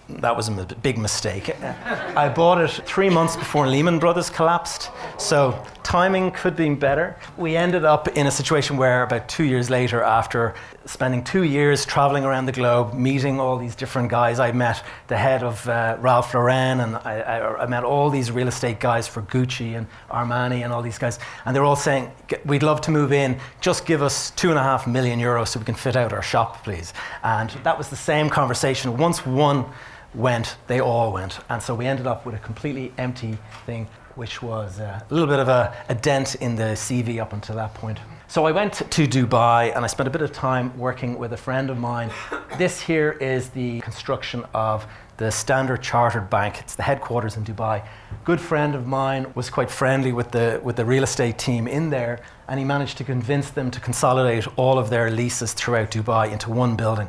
that 0.10 0.36
was 0.36 0.48
a 0.48 0.52
big 0.82 0.98
mistake. 0.98 1.54
I 1.62 2.30
bought 2.30 2.62
it 2.62 2.72
three 2.86 3.10
months 3.10 3.36
before 3.36 3.68
Lehman 3.68 4.00
Brothers 4.00 4.30
collapsed, 4.30 4.90
so 5.18 5.62
timing 5.84 6.32
could 6.32 6.56
be 6.56 6.70
better. 6.74 7.18
We 7.36 7.58
ended 7.58 7.84
up 7.84 8.08
in 8.10 8.26
a 8.26 8.32
situation 8.32 8.78
where, 8.78 9.04
about 9.04 9.28
two 9.28 9.44
years 9.44 9.70
later, 9.70 10.02
after 10.02 10.56
spending 10.86 11.26
two 11.26 11.44
years 11.44 11.86
traveling 11.86 12.24
around 12.24 12.46
the 12.46 12.54
globe, 12.54 12.94
meeting 12.94 13.40
all 13.40 13.58
these 13.58 13.76
different 13.76 14.10
guys, 14.10 14.40
I 14.40 14.54
met 14.54 14.82
the 15.08 15.18
head 15.18 15.44
of 15.44 15.68
uh, 15.68 15.98
Ralph 16.00 16.34
Lauren, 16.34 16.80
and 16.80 16.96
I, 16.96 17.20
I, 17.20 17.64
I, 17.64 17.66
met 17.68 17.84
all 17.84 18.10
these 18.10 18.32
real 18.32 18.48
estate 18.48 18.80
guys 18.80 19.10
for 19.10 19.22
Gucci 19.24 19.78
and 19.78 19.88
Armani 20.10 20.64
and 20.64 20.72
all 20.72 20.82
these 20.82 20.98
guys, 20.98 21.20
and 21.46 21.54
they're 21.54 21.66
all 21.66 21.76
saying, 21.76 22.10
"We'd 22.46 22.64
love 22.64 22.80
to 22.82 22.92
move 22.92 23.12
in. 23.12 23.40
Just 23.60 23.86
give 23.86 24.02
us 24.02 24.32
two 24.32 24.52
and 24.52 24.58
a 24.58 24.64
half 24.64 24.88
million 24.88 25.20
euros 25.20 25.50
so 25.50 25.60
we 25.60 25.66
can 25.66 25.76
fit 25.76 25.98
out 25.98 26.14
our 26.14 26.24
shop, 26.24 26.64
please." 26.64 26.94
And 27.24 27.50
that 27.64 27.78
was 27.78 27.90
the 27.90 27.98
same 27.98 28.30
conversation. 28.30 28.98
Once 28.98 29.26
one 29.26 29.66
went, 30.14 30.58
they 30.68 30.80
all 30.80 31.14
went. 31.14 31.40
And 31.50 31.62
so 31.62 31.76
we 31.76 31.86
ended 31.86 32.08
up 32.08 32.26
with 32.26 32.36
a 32.36 32.40
completely 32.40 32.94
empty 32.98 33.38
thing, 33.66 33.88
which 34.16 34.42
was 34.42 34.80
a 34.80 35.06
little 35.10 35.28
bit 35.28 35.40
of 35.40 35.48
a, 35.48 35.76
a 35.90 35.96
dent 35.96 36.36
in 36.36 36.56
the 36.56 36.76
CV 36.76 37.20
up 37.22 37.34
until 37.34 37.56
that 37.56 37.74
point. 37.74 38.00
So 38.30 38.46
I 38.46 38.52
went 38.52 38.74
to 38.74 39.08
Dubai 39.08 39.74
and 39.74 39.86
I 39.86 39.88
spent 39.88 40.08
a 40.08 40.10
bit 40.10 40.22
of 40.22 40.34
time 40.34 40.78
working 40.78 41.18
with 41.18 41.32
a 41.32 41.38
friend 41.38 41.70
of 41.70 41.78
mine. 41.78 42.12
This 42.58 42.82
here 42.82 43.12
is 43.12 43.50
the 43.50 43.80
construction 43.82 44.44
of 44.54 44.86
the 45.16 45.32
Standard 45.32 45.82
Chartered 45.82 46.30
Bank. 46.30 46.60
It's 46.60 46.76
the 46.76 46.84
headquarters 46.84 47.38
in 47.38 47.44
Dubai. 47.46 47.88
Good 48.26 48.42
friend 48.42 48.76
of 48.76 48.86
mine 48.86 49.32
was 49.34 49.50
quite 49.50 49.72
friendly 49.72 50.12
with 50.12 50.32
the 50.32 50.60
with 50.62 50.76
the 50.76 50.86
real 50.86 51.04
estate 51.04 51.40
team 51.40 51.68
in 51.68 51.90
there, 51.90 52.20
and 52.48 52.60
he 52.60 52.66
managed 52.66 52.98
to 52.98 53.04
convince 53.04 53.50
them 53.50 53.72
to 53.72 53.80
consolidate 53.80 54.46
all 54.58 54.78
of 54.78 54.90
their 54.90 55.10
leases 55.10 55.54
throughout 55.54 55.90
Dubai 55.92 56.32
into 56.32 56.52
one 56.52 56.76
building. 56.76 57.08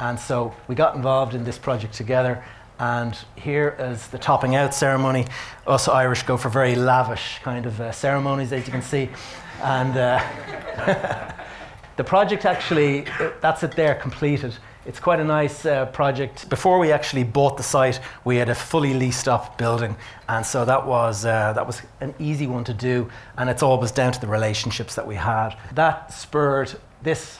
And 0.00 0.18
so 0.18 0.54
we 0.66 0.74
got 0.74 0.96
involved 0.96 1.34
in 1.34 1.44
this 1.44 1.58
project 1.58 1.94
together. 1.94 2.42
And 2.78 3.16
here 3.36 3.76
is 3.78 4.08
the 4.08 4.18
topping 4.18 4.56
out 4.56 4.74
ceremony. 4.74 5.26
Us 5.66 5.86
Irish 5.86 6.22
go 6.22 6.38
for 6.38 6.48
very 6.48 6.74
lavish 6.74 7.38
kind 7.42 7.66
of 7.66 7.78
uh, 7.78 7.92
ceremonies, 7.92 8.52
as 8.52 8.66
you 8.66 8.72
can 8.72 8.80
see. 8.80 9.10
And 9.62 9.94
uh, 9.96 11.34
the 11.96 12.04
project 12.04 12.46
actually, 12.46 13.04
that's 13.42 13.62
it 13.62 13.72
there, 13.72 13.94
completed. 13.96 14.54
it's 14.86 14.98
quite 14.98 15.20
a 15.20 15.24
nice 15.24 15.66
uh, 15.66 15.86
project. 15.86 16.48
Before 16.48 16.78
we 16.78 16.90
actually 16.90 17.24
bought 17.24 17.58
the 17.58 17.62
site, 17.62 18.00
we 18.24 18.36
had 18.36 18.48
a 18.48 18.54
fully 18.54 18.94
leased 18.94 19.28
up 19.28 19.58
building, 19.58 19.94
and 20.26 20.46
so 20.46 20.64
that 20.64 20.86
was 20.86 21.26
uh, 21.26 21.52
that 21.52 21.66
was 21.66 21.82
an 22.00 22.14
easy 22.18 22.46
one 22.46 22.64
to 22.64 22.72
do. 22.72 23.10
And 23.36 23.50
it's 23.50 23.62
always 23.62 23.92
down 23.92 24.12
to 24.12 24.20
the 24.20 24.26
relationships 24.26 24.94
that 24.94 25.06
we 25.06 25.16
had. 25.16 25.50
That 25.74 26.14
spurred 26.14 26.72
this. 27.02 27.38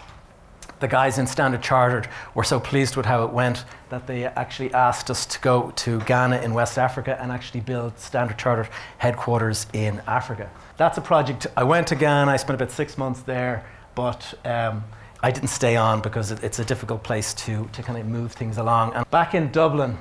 The 0.81 0.89
guys 0.89 1.19
in 1.19 1.27
Standard 1.27 1.63
Chartered 1.63 2.09
were 2.35 2.45
so 2.45 2.59
pleased 2.59 2.97
with 2.97 3.07
how 3.07 3.25
it 3.25 3.33
went 3.33 3.65
that 3.91 4.07
they 4.07 4.25
actually 4.25 4.73
asked 4.73 5.11
us 5.11 5.27
to 5.27 5.41
go 5.41 5.73
to 5.77 6.01
Ghana 6.01 6.41
in 6.41 6.55
West 6.55 6.79
Africa 6.79 7.19
and 7.21 7.31
actually 7.31 7.61
build 7.61 7.99
Standard 7.99 8.39
Chartered 8.39 8.69
headquarters 8.99 9.67
in 9.73 10.01
Africa. 10.07 10.51
That's 10.79 10.97
a 10.97 11.03
project. 11.03 11.47
I 11.57 11.65
went 11.65 11.87
to 11.89 11.95
Ghana. 11.95 12.31
I 12.31 12.37
spent 12.37 12.55
about 12.61 12.73
six 12.73 12.99
months 12.99 13.21
there, 13.23 13.65
but. 13.95 14.35
Um, 14.45 14.85
I 15.23 15.31
didn't 15.31 15.51
stay 15.51 15.77
on 15.77 16.01
because 16.01 16.31
it, 16.31 16.43
it's 16.43 16.61
a 16.61 16.65
difficult 16.65 17.03
place 17.03 17.35
to, 17.35 17.69
to 17.73 17.83
kind 17.83 17.99
of 17.99 18.07
move 18.07 18.33
things 18.33 18.57
along. 18.57 18.95
And 18.95 19.09
back 19.11 19.35
in 19.35 19.53
Dublin, 19.53 19.99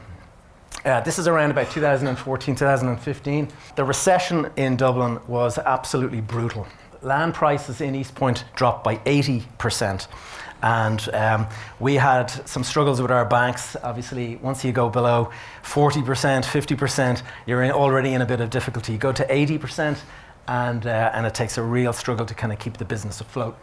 uh, 0.85 1.01
this 1.01 1.19
is 1.19 1.27
around 1.27 1.51
about 1.51 1.69
2014, 1.71 2.55
2015. 2.55 3.47
The 3.75 3.83
recession 3.83 4.49
in 4.55 4.77
Dublin 4.77 5.19
was 5.27 5.57
absolutely 5.57 6.21
brutal. 6.21 6.65
Land 7.01 7.33
prices 7.33 7.81
in 7.81 7.95
East 7.95 8.15
Point 8.15 8.45
dropped 8.55 8.83
by 8.83 8.95
80%. 8.97 10.07
And 10.61 11.07
um, 11.13 11.47
we 11.79 11.95
had 11.95 12.27
some 12.47 12.63
struggles 12.63 13.01
with 13.01 13.11
our 13.11 13.25
banks. 13.25 13.75
Obviously, 13.81 14.35
once 14.37 14.65
you 14.65 14.71
go 14.71 14.89
below 14.89 15.31
40%, 15.63 16.03
50%, 16.43 17.21
you're 17.45 17.63
in 17.63 17.71
already 17.71 18.13
in 18.13 18.21
a 18.21 18.25
bit 18.25 18.41
of 18.41 18.49
difficulty. 18.49 18.93
You 18.93 18.97
go 18.97 19.13
to 19.13 19.25
80%, 19.25 19.97
and, 20.47 20.85
uh, 20.85 21.11
and 21.13 21.25
it 21.25 21.33
takes 21.33 21.57
a 21.57 21.63
real 21.63 21.93
struggle 21.93 22.25
to 22.25 22.33
kind 22.33 22.51
of 22.51 22.59
keep 22.59 22.77
the 22.77 22.85
business 22.85 23.21
afloat. 23.21 23.57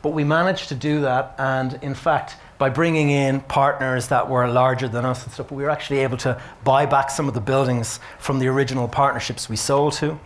But 0.00 0.10
we 0.10 0.22
managed 0.22 0.68
to 0.68 0.76
do 0.76 1.00
that, 1.00 1.34
and 1.38 1.78
in 1.82 1.94
fact, 1.94 2.36
by 2.56 2.70
bringing 2.70 3.10
in 3.10 3.40
partners 3.40 4.08
that 4.08 4.30
were 4.30 4.46
larger 4.48 4.88
than 4.88 5.04
us 5.04 5.24
and 5.24 5.32
stuff, 5.32 5.50
we 5.50 5.62
were 5.62 5.70
actually 5.70 5.98
able 5.98 6.16
to 6.18 6.40
buy 6.62 6.86
back 6.86 7.10
some 7.10 7.26
of 7.26 7.34
the 7.34 7.40
buildings 7.40 7.98
from 8.20 8.38
the 8.38 8.46
original 8.46 8.86
partnerships 8.86 9.48
we 9.48 9.56
sold 9.56 9.94
to, 9.94 10.18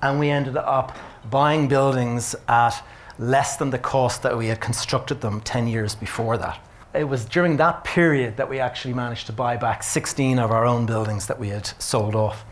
and 0.00 0.20
we 0.20 0.30
ended 0.30 0.56
up 0.56 0.96
buying 1.28 1.66
buildings 1.66 2.36
at 2.48 2.80
less 3.18 3.56
than 3.56 3.70
the 3.70 3.78
cost 3.78 4.22
that 4.22 4.36
we 4.36 4.48
had 4.48 4.60
constructed 4.60 5.20
them 5.20 5.40
10 5.40 5.66
years 5.66 5.94
before 5.94 6.36
that. 6.38 6.58
It 6.94 7.04
was 7.04 7.24
during 7.24 7.56
that 7.58 7.84
period 7.84 8.36
that 8.38 8.48
we 8.48 8.58
actually 8.58 8.94
managed 8.94 9.26
to 9.26 9.32
buy 9.32 9.56
back 9.56 9.82
16 9.82 10.38
of 10.38 10.50
our 10.50 10.64
own 10.64 10.86
buildings 10.86 11.26
that 11.26 11.38
we 11.38 11.48
had 11.48 11.66
sold 11.78 12.14
off. 12.14 12.44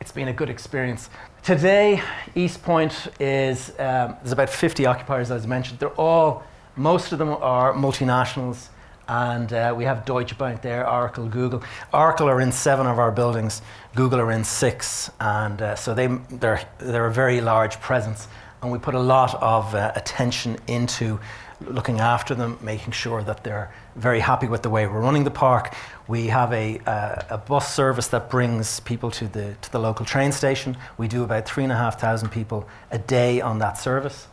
It's 0.00 0.12
been 0.12 0.28
a 0.28 0.32
good 0.32 0.50
experience. 0.50 1.10
Today, 1.42 2.02
East 2.34 2.62
Point 2.62 3.08
is 3.20 3.70
um, 3.78 4.16
there's 4.22 4.32
about 4.32 4.48
50 4.48 4.86
occupiers, 4.86 5.30
as 5.30 5.44
I 5.44 5.46
mentioned. 5.46 5.78
They're 5.78 5.90
all, 5.90 6.42
most 6.76 7.12
of 7.12 7.18
them 7.18 7.28
are 7.28 7.74
multinationals, 7.74 8.68
and 9.08 9.52
uh, 9.52 9.74
we 9.76 9.84
have 9.84 10.04
Deutsche 10.06 10.36
Bank 10.38 10.62
there, 10.62 10.88
Oracle, 10.88 11.28
Google. 11.28 11.62
Oracle 11.92 12.28
are 12.28 12.40
in 12.40 12.52
seven 12.52 12.86
of 12.86 12.98
our 12.98 13.10
buildings, 13.10 13.60
Google 13.94 14.20
are 14.20 14.32
in 14.32 14.44
six, 14.44 15.10
and 15.20 15.60
uh, 15.60 15.74
so 15.74 15.92
they 15.92 16.06
they're 16.30 16.66
they're 16.78 17.06
a 17.06 17.12
very 17.12 17.40
large 17.40 17.78
presence, 17.80 18.28
and 18.64 18.72
we 18.72 18.78
put 18.78 18.94
a 18.94 19.00
lot 19.00 19.34
of 19.42 19.74
uh, 19.74 19.92
attention 19.94 20.56
into 20.66 21.20
looking 21.60 22.00
after 22.00 22.34
them, 22.34 22.58
making 22.62 22.92
sure 22.92 23.22
that 23.22 23.44
they're 23.44 23.70
very 23.94 24.20
happy 24.20 24.48
with 24.48 24.62
the 24.62 24.70
way 24.70 24.86
we're 24.86 25.00
running 25.00 25.22
the 25.22 25.30
park. 25.30 25.74
We 26.08 26.28
have 26.28 26.50
a, 26.52 26.78
uh, 26.86 27.22
a 27.28 27.38
bus 27.38 27.72
service 27.74 28.08
that 28.08 28.30
brings 28.30 28.80
people 28.80 29.10
to 29.12 29.28
the, 29.28 29.54
to 29.60 29.72
the 29.72 29.78
local 29.78 30.06
train 30.06 30.32
station. 30.32 30.78
We 30.96 31.08
do 31.08 31.22
about 31.24 31.46
3,500 31.46 32.32
people 32.32 32.66
a 32.90 32.98
day 32.98 33.42
on 33.42 33.58
that 33.58 33.76
service. 33.76 34.28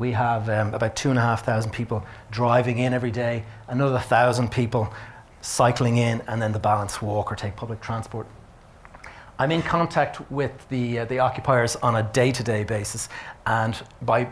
We 0.00 0.12
have 0.12 0.48
um, 0.48 0.74
about 0.74 0.96
2,500 0.96 1.72
people 1.72 2.04
driving 2.32 2.78
in 2.78 2.92
every 2.92 3.12
day, 3.12 3.44
another 3.68 3.94
1,000 3.94 4.50
people 4.50 4.92
cycling 5.42 5.96
in, 5.96 6.22
and 6.26 6.42
then 6.42 6.50
the 6.50 6.58
balance 6.58 7.00
walk 7.00 7.30
or 7.30 7.36
take 7.36 7.54
public 7.54 7.80
transport. 7.80 8.26
I'm 9.38 9.50
in 9.50 9.62
contact 9.62 10.30
with 10.30 10.68
the, 10.68 11.00
uh, 11.00 11.04
the 11.04 11.18
occupiers 11.18 11.76
on 11.76 11.96
a 11.96 12.02
day 12.02 12.32
to 12.32 12.42
day 12.42 12.64
basis, 12.64 13.08
and 13.46 13.80
by 14.02 14.28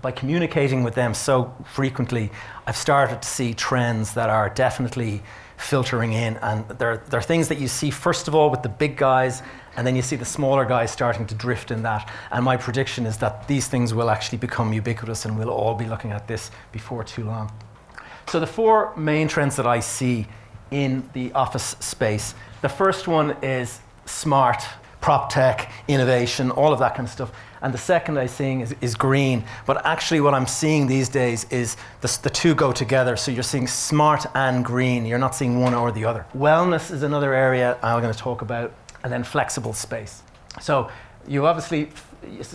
by 0.00 0.12
communicating 0.12 0.84
with 0.84 0.94
them 0.94 1.12
so 1.12 1.52
frequently, 1.64 2.30
I've 2.68 2.76
started 2.76 3.20
to 3.20 3.28
see 3.28 3.52
trends 3.52 4.14
that 4.14 4.30
are 4.30 4.48
definitely 4.48 5.22
filtering 5.56 6.12
in. 6.12 6.36
And 6.36 6.68
there, 6.68 6.98
there 6.98 7.18
are 7.18 7.22
things 7.22 7.48
that 7.48 7.58
you 7.58 7.66
see, 7.66 7.90
first 7.90 8.28
of 8.28 8.34
all, 8.36 8.48
with 8.48 8.62
the 8.62 8.68
big 8.68 8.96
guys, 8.96 9.42
and 9.76 9.84
then 9.84 9.96
you 9.96 10.02
see 10.02 10.14
the 10.14 10.24
smaller 10.24 10.64
guys 10.64 10.92
starting 10.92 11.26
to 11.26 11.34
drift 11.34 11.72
in 11.72 11.82
that. 11.82 12.08
And 12.30 12.44
my 12.44 12.56
prediction 12.56 13.06
is 13.06 13.16
that 13.18 13.48
these 13.48 13.66
things 13.66 13.92
will 13.92 14.08
actually 14.08 14.38
become 14.38 14.72
ubiquitous, 14.72 15.24
and 15.24 15.36
we'll 15.36 15.50
all 15.50 15.74
be 15.74 15.86
looking 15.86 16.12
at 16.12 16.28
this 16.28 16.52
before 16.70 17.02
too 17.02 17.24
long. 17.24 17.50
So, 18.28 18.38
the 18.38 18.46
four 18.46 18.94
main 18.96 19.26
trends 19.26 19.56
that 19.56 19.66
I 19.66 19.80
see 19.80 20.26
in 20.70 21.08
the 21.14 21.32
office 21.32 21.74
space 21.80 22.34
the 22.60 22.68
first 22.68 23.06
one 23.06 23.36
is 23.42 23.80
smart, 24.08 24.62
prop 25.00 25.30
tech, 25.30 25.70
innovation, 25.86 26.50
all 26.50 26.72
of 26.72 26.78
that 26.80 26.94
kind 26.94 27.06
of 27.06 27.12
stuff 27.12 27.32
and 27.62 27.74
the 27.74 27.78
second 27.78 28.18
I'm 28.18 28.28
seeing 28.28 28.60
is, 28.60 28.74
is 28.80 28.94
green. 28.94 29.44
But 29.66 29.84
actually, 29.84 30.20
what 30.20 30.34
I'm 30.34 30.46
seeing 30.46 30.86
these 30.86 31.08
days 31.08 31.44
is 31.50 31.76
the, 32.00 32.18
the 32.22 32.30
two 32.30 32.54
go 32.54 32.72
together. 32.72 33.16
So 33.16 33.30
you're 33.30 33.42
seeing 33.42 33.66
smart 33.66 34.26
and 34.34 34.64
green. 34.64 35.06
You're 35.06 35.18
not 35.18 35.34
seeing 35.34 35.60
one 35.60 35.74
or 35.74 35.90
the 35.92 36.04
other. 36.04 36.26
Wellness 36.36 36.90
is 36.90 37.02
another 37.02 37.34
area 37.34 37.76
I'm 37.82 38.00
going 38.00 38.12
to 38.12 38.18
talk 38.18 38.42
about, 38.42 38.72
and 39.02 39.12
then 39.12 39.24
flexible 39.24 39.72
space. 39.72 40.22
So 40.60 40.90
you 41.26 41.46
obviously, 41.46 41.90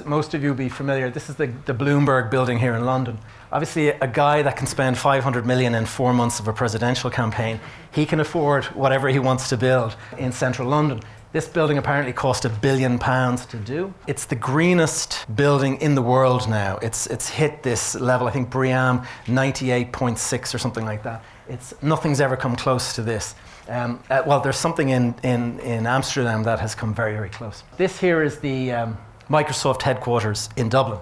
most 0.05 0.33
of 0.33 0.41
you 0.41 0.49
will 0.49 0.55
be 0.55 0.69
familiar. 0.69 1.09
This 1.09 1.29
is 1.29 1.35
the, 1.35 1.47
the 1.65 1.73
Bloomberg 1.73 2.31
building 2.31 2.59
here 2.59 2.73
in 2.75 2.85
London. 2.85 3.17
Obviously, 3.51 3.89
a 3.89 4.07
guy 4.07 4.41
that 4.41 4.57
can 4.57 4.65
spend 4.65 4.97
500 4.97 5.45
million 5.45 5.75
in 5.75 5.85
four 5.85 6.11
months 6.13 6.39
of 6.39 6.47
a 6.47 6.53
presidential 6.53 7.09
campaign, 7.09 7.59
he 7.91 8.05
can 8.05 8.19
afford 8.19 8.65
whatever 8.65 9.09
he 9.09 9.19
wants 9.19 9.49
to 9.49 9.57
build 9.57 9.95
in 10.17 10.31
central 10.31 10.67
London. 10.67 11.01
This 11.33 11.47
building 11.47 11.79
apparently 11.79 12.13
cost 12.13 12.45
a 12.45 12.49
billion 12.49 12.99
pounds 12.99 13.47
to 13.47 13.57
do. 13.57 13.91
It's 14.05 14.25
the 14.25 14.35
greenest 14.35 15.25
building 15.35 15.81
in 15.81 15.95
the 15.95 16.01
world 16.03 16.47
now. 16.47 16.77
It's, 16.83 17.07
it's 17.07 17.27
hit 17.27 17.63
this 17.63 17.95
level, 17.95 18.27
I 18.27 18.31
think 18.31 18.51
BREEAM 18.51 19.03
98.6 19.25 20.53
or 20.53 20.59
something 20.59 20.85
like 20.85 21.01
that. 21.01 21.23
It's, 21.49 21.73
nothing's 21.81 22.21
ever 22.21 22.37
come 22.37 22.55
close 22.55 22.93
to 22.93 23.01
this. 23.01 23.33
Um, 23.67 23.99
uh, 24.11 24.21
well, 24.27 24.41
there's 24.41 24.57
something 24.57 24.89
in, 24.89 25.15
in, 25.23 25.59
in 25.61 25.87
Amsterdam 25.87 26.43
that 26.43 26.59
has 26.59 26.75
come 26.75 26.93
very, 26.93 27.13
very 27.13 27.29
close. 27.29 27.63
This 27.77 27.99
here 27.99 28.21
is 28.21 28.37
the 28.37 28.71
um, 28.71 28.97
Microsoft 29.27 29.81
headquarters 29.81 30.49
in 30.55 30.69
Dublin. 30.69 30.99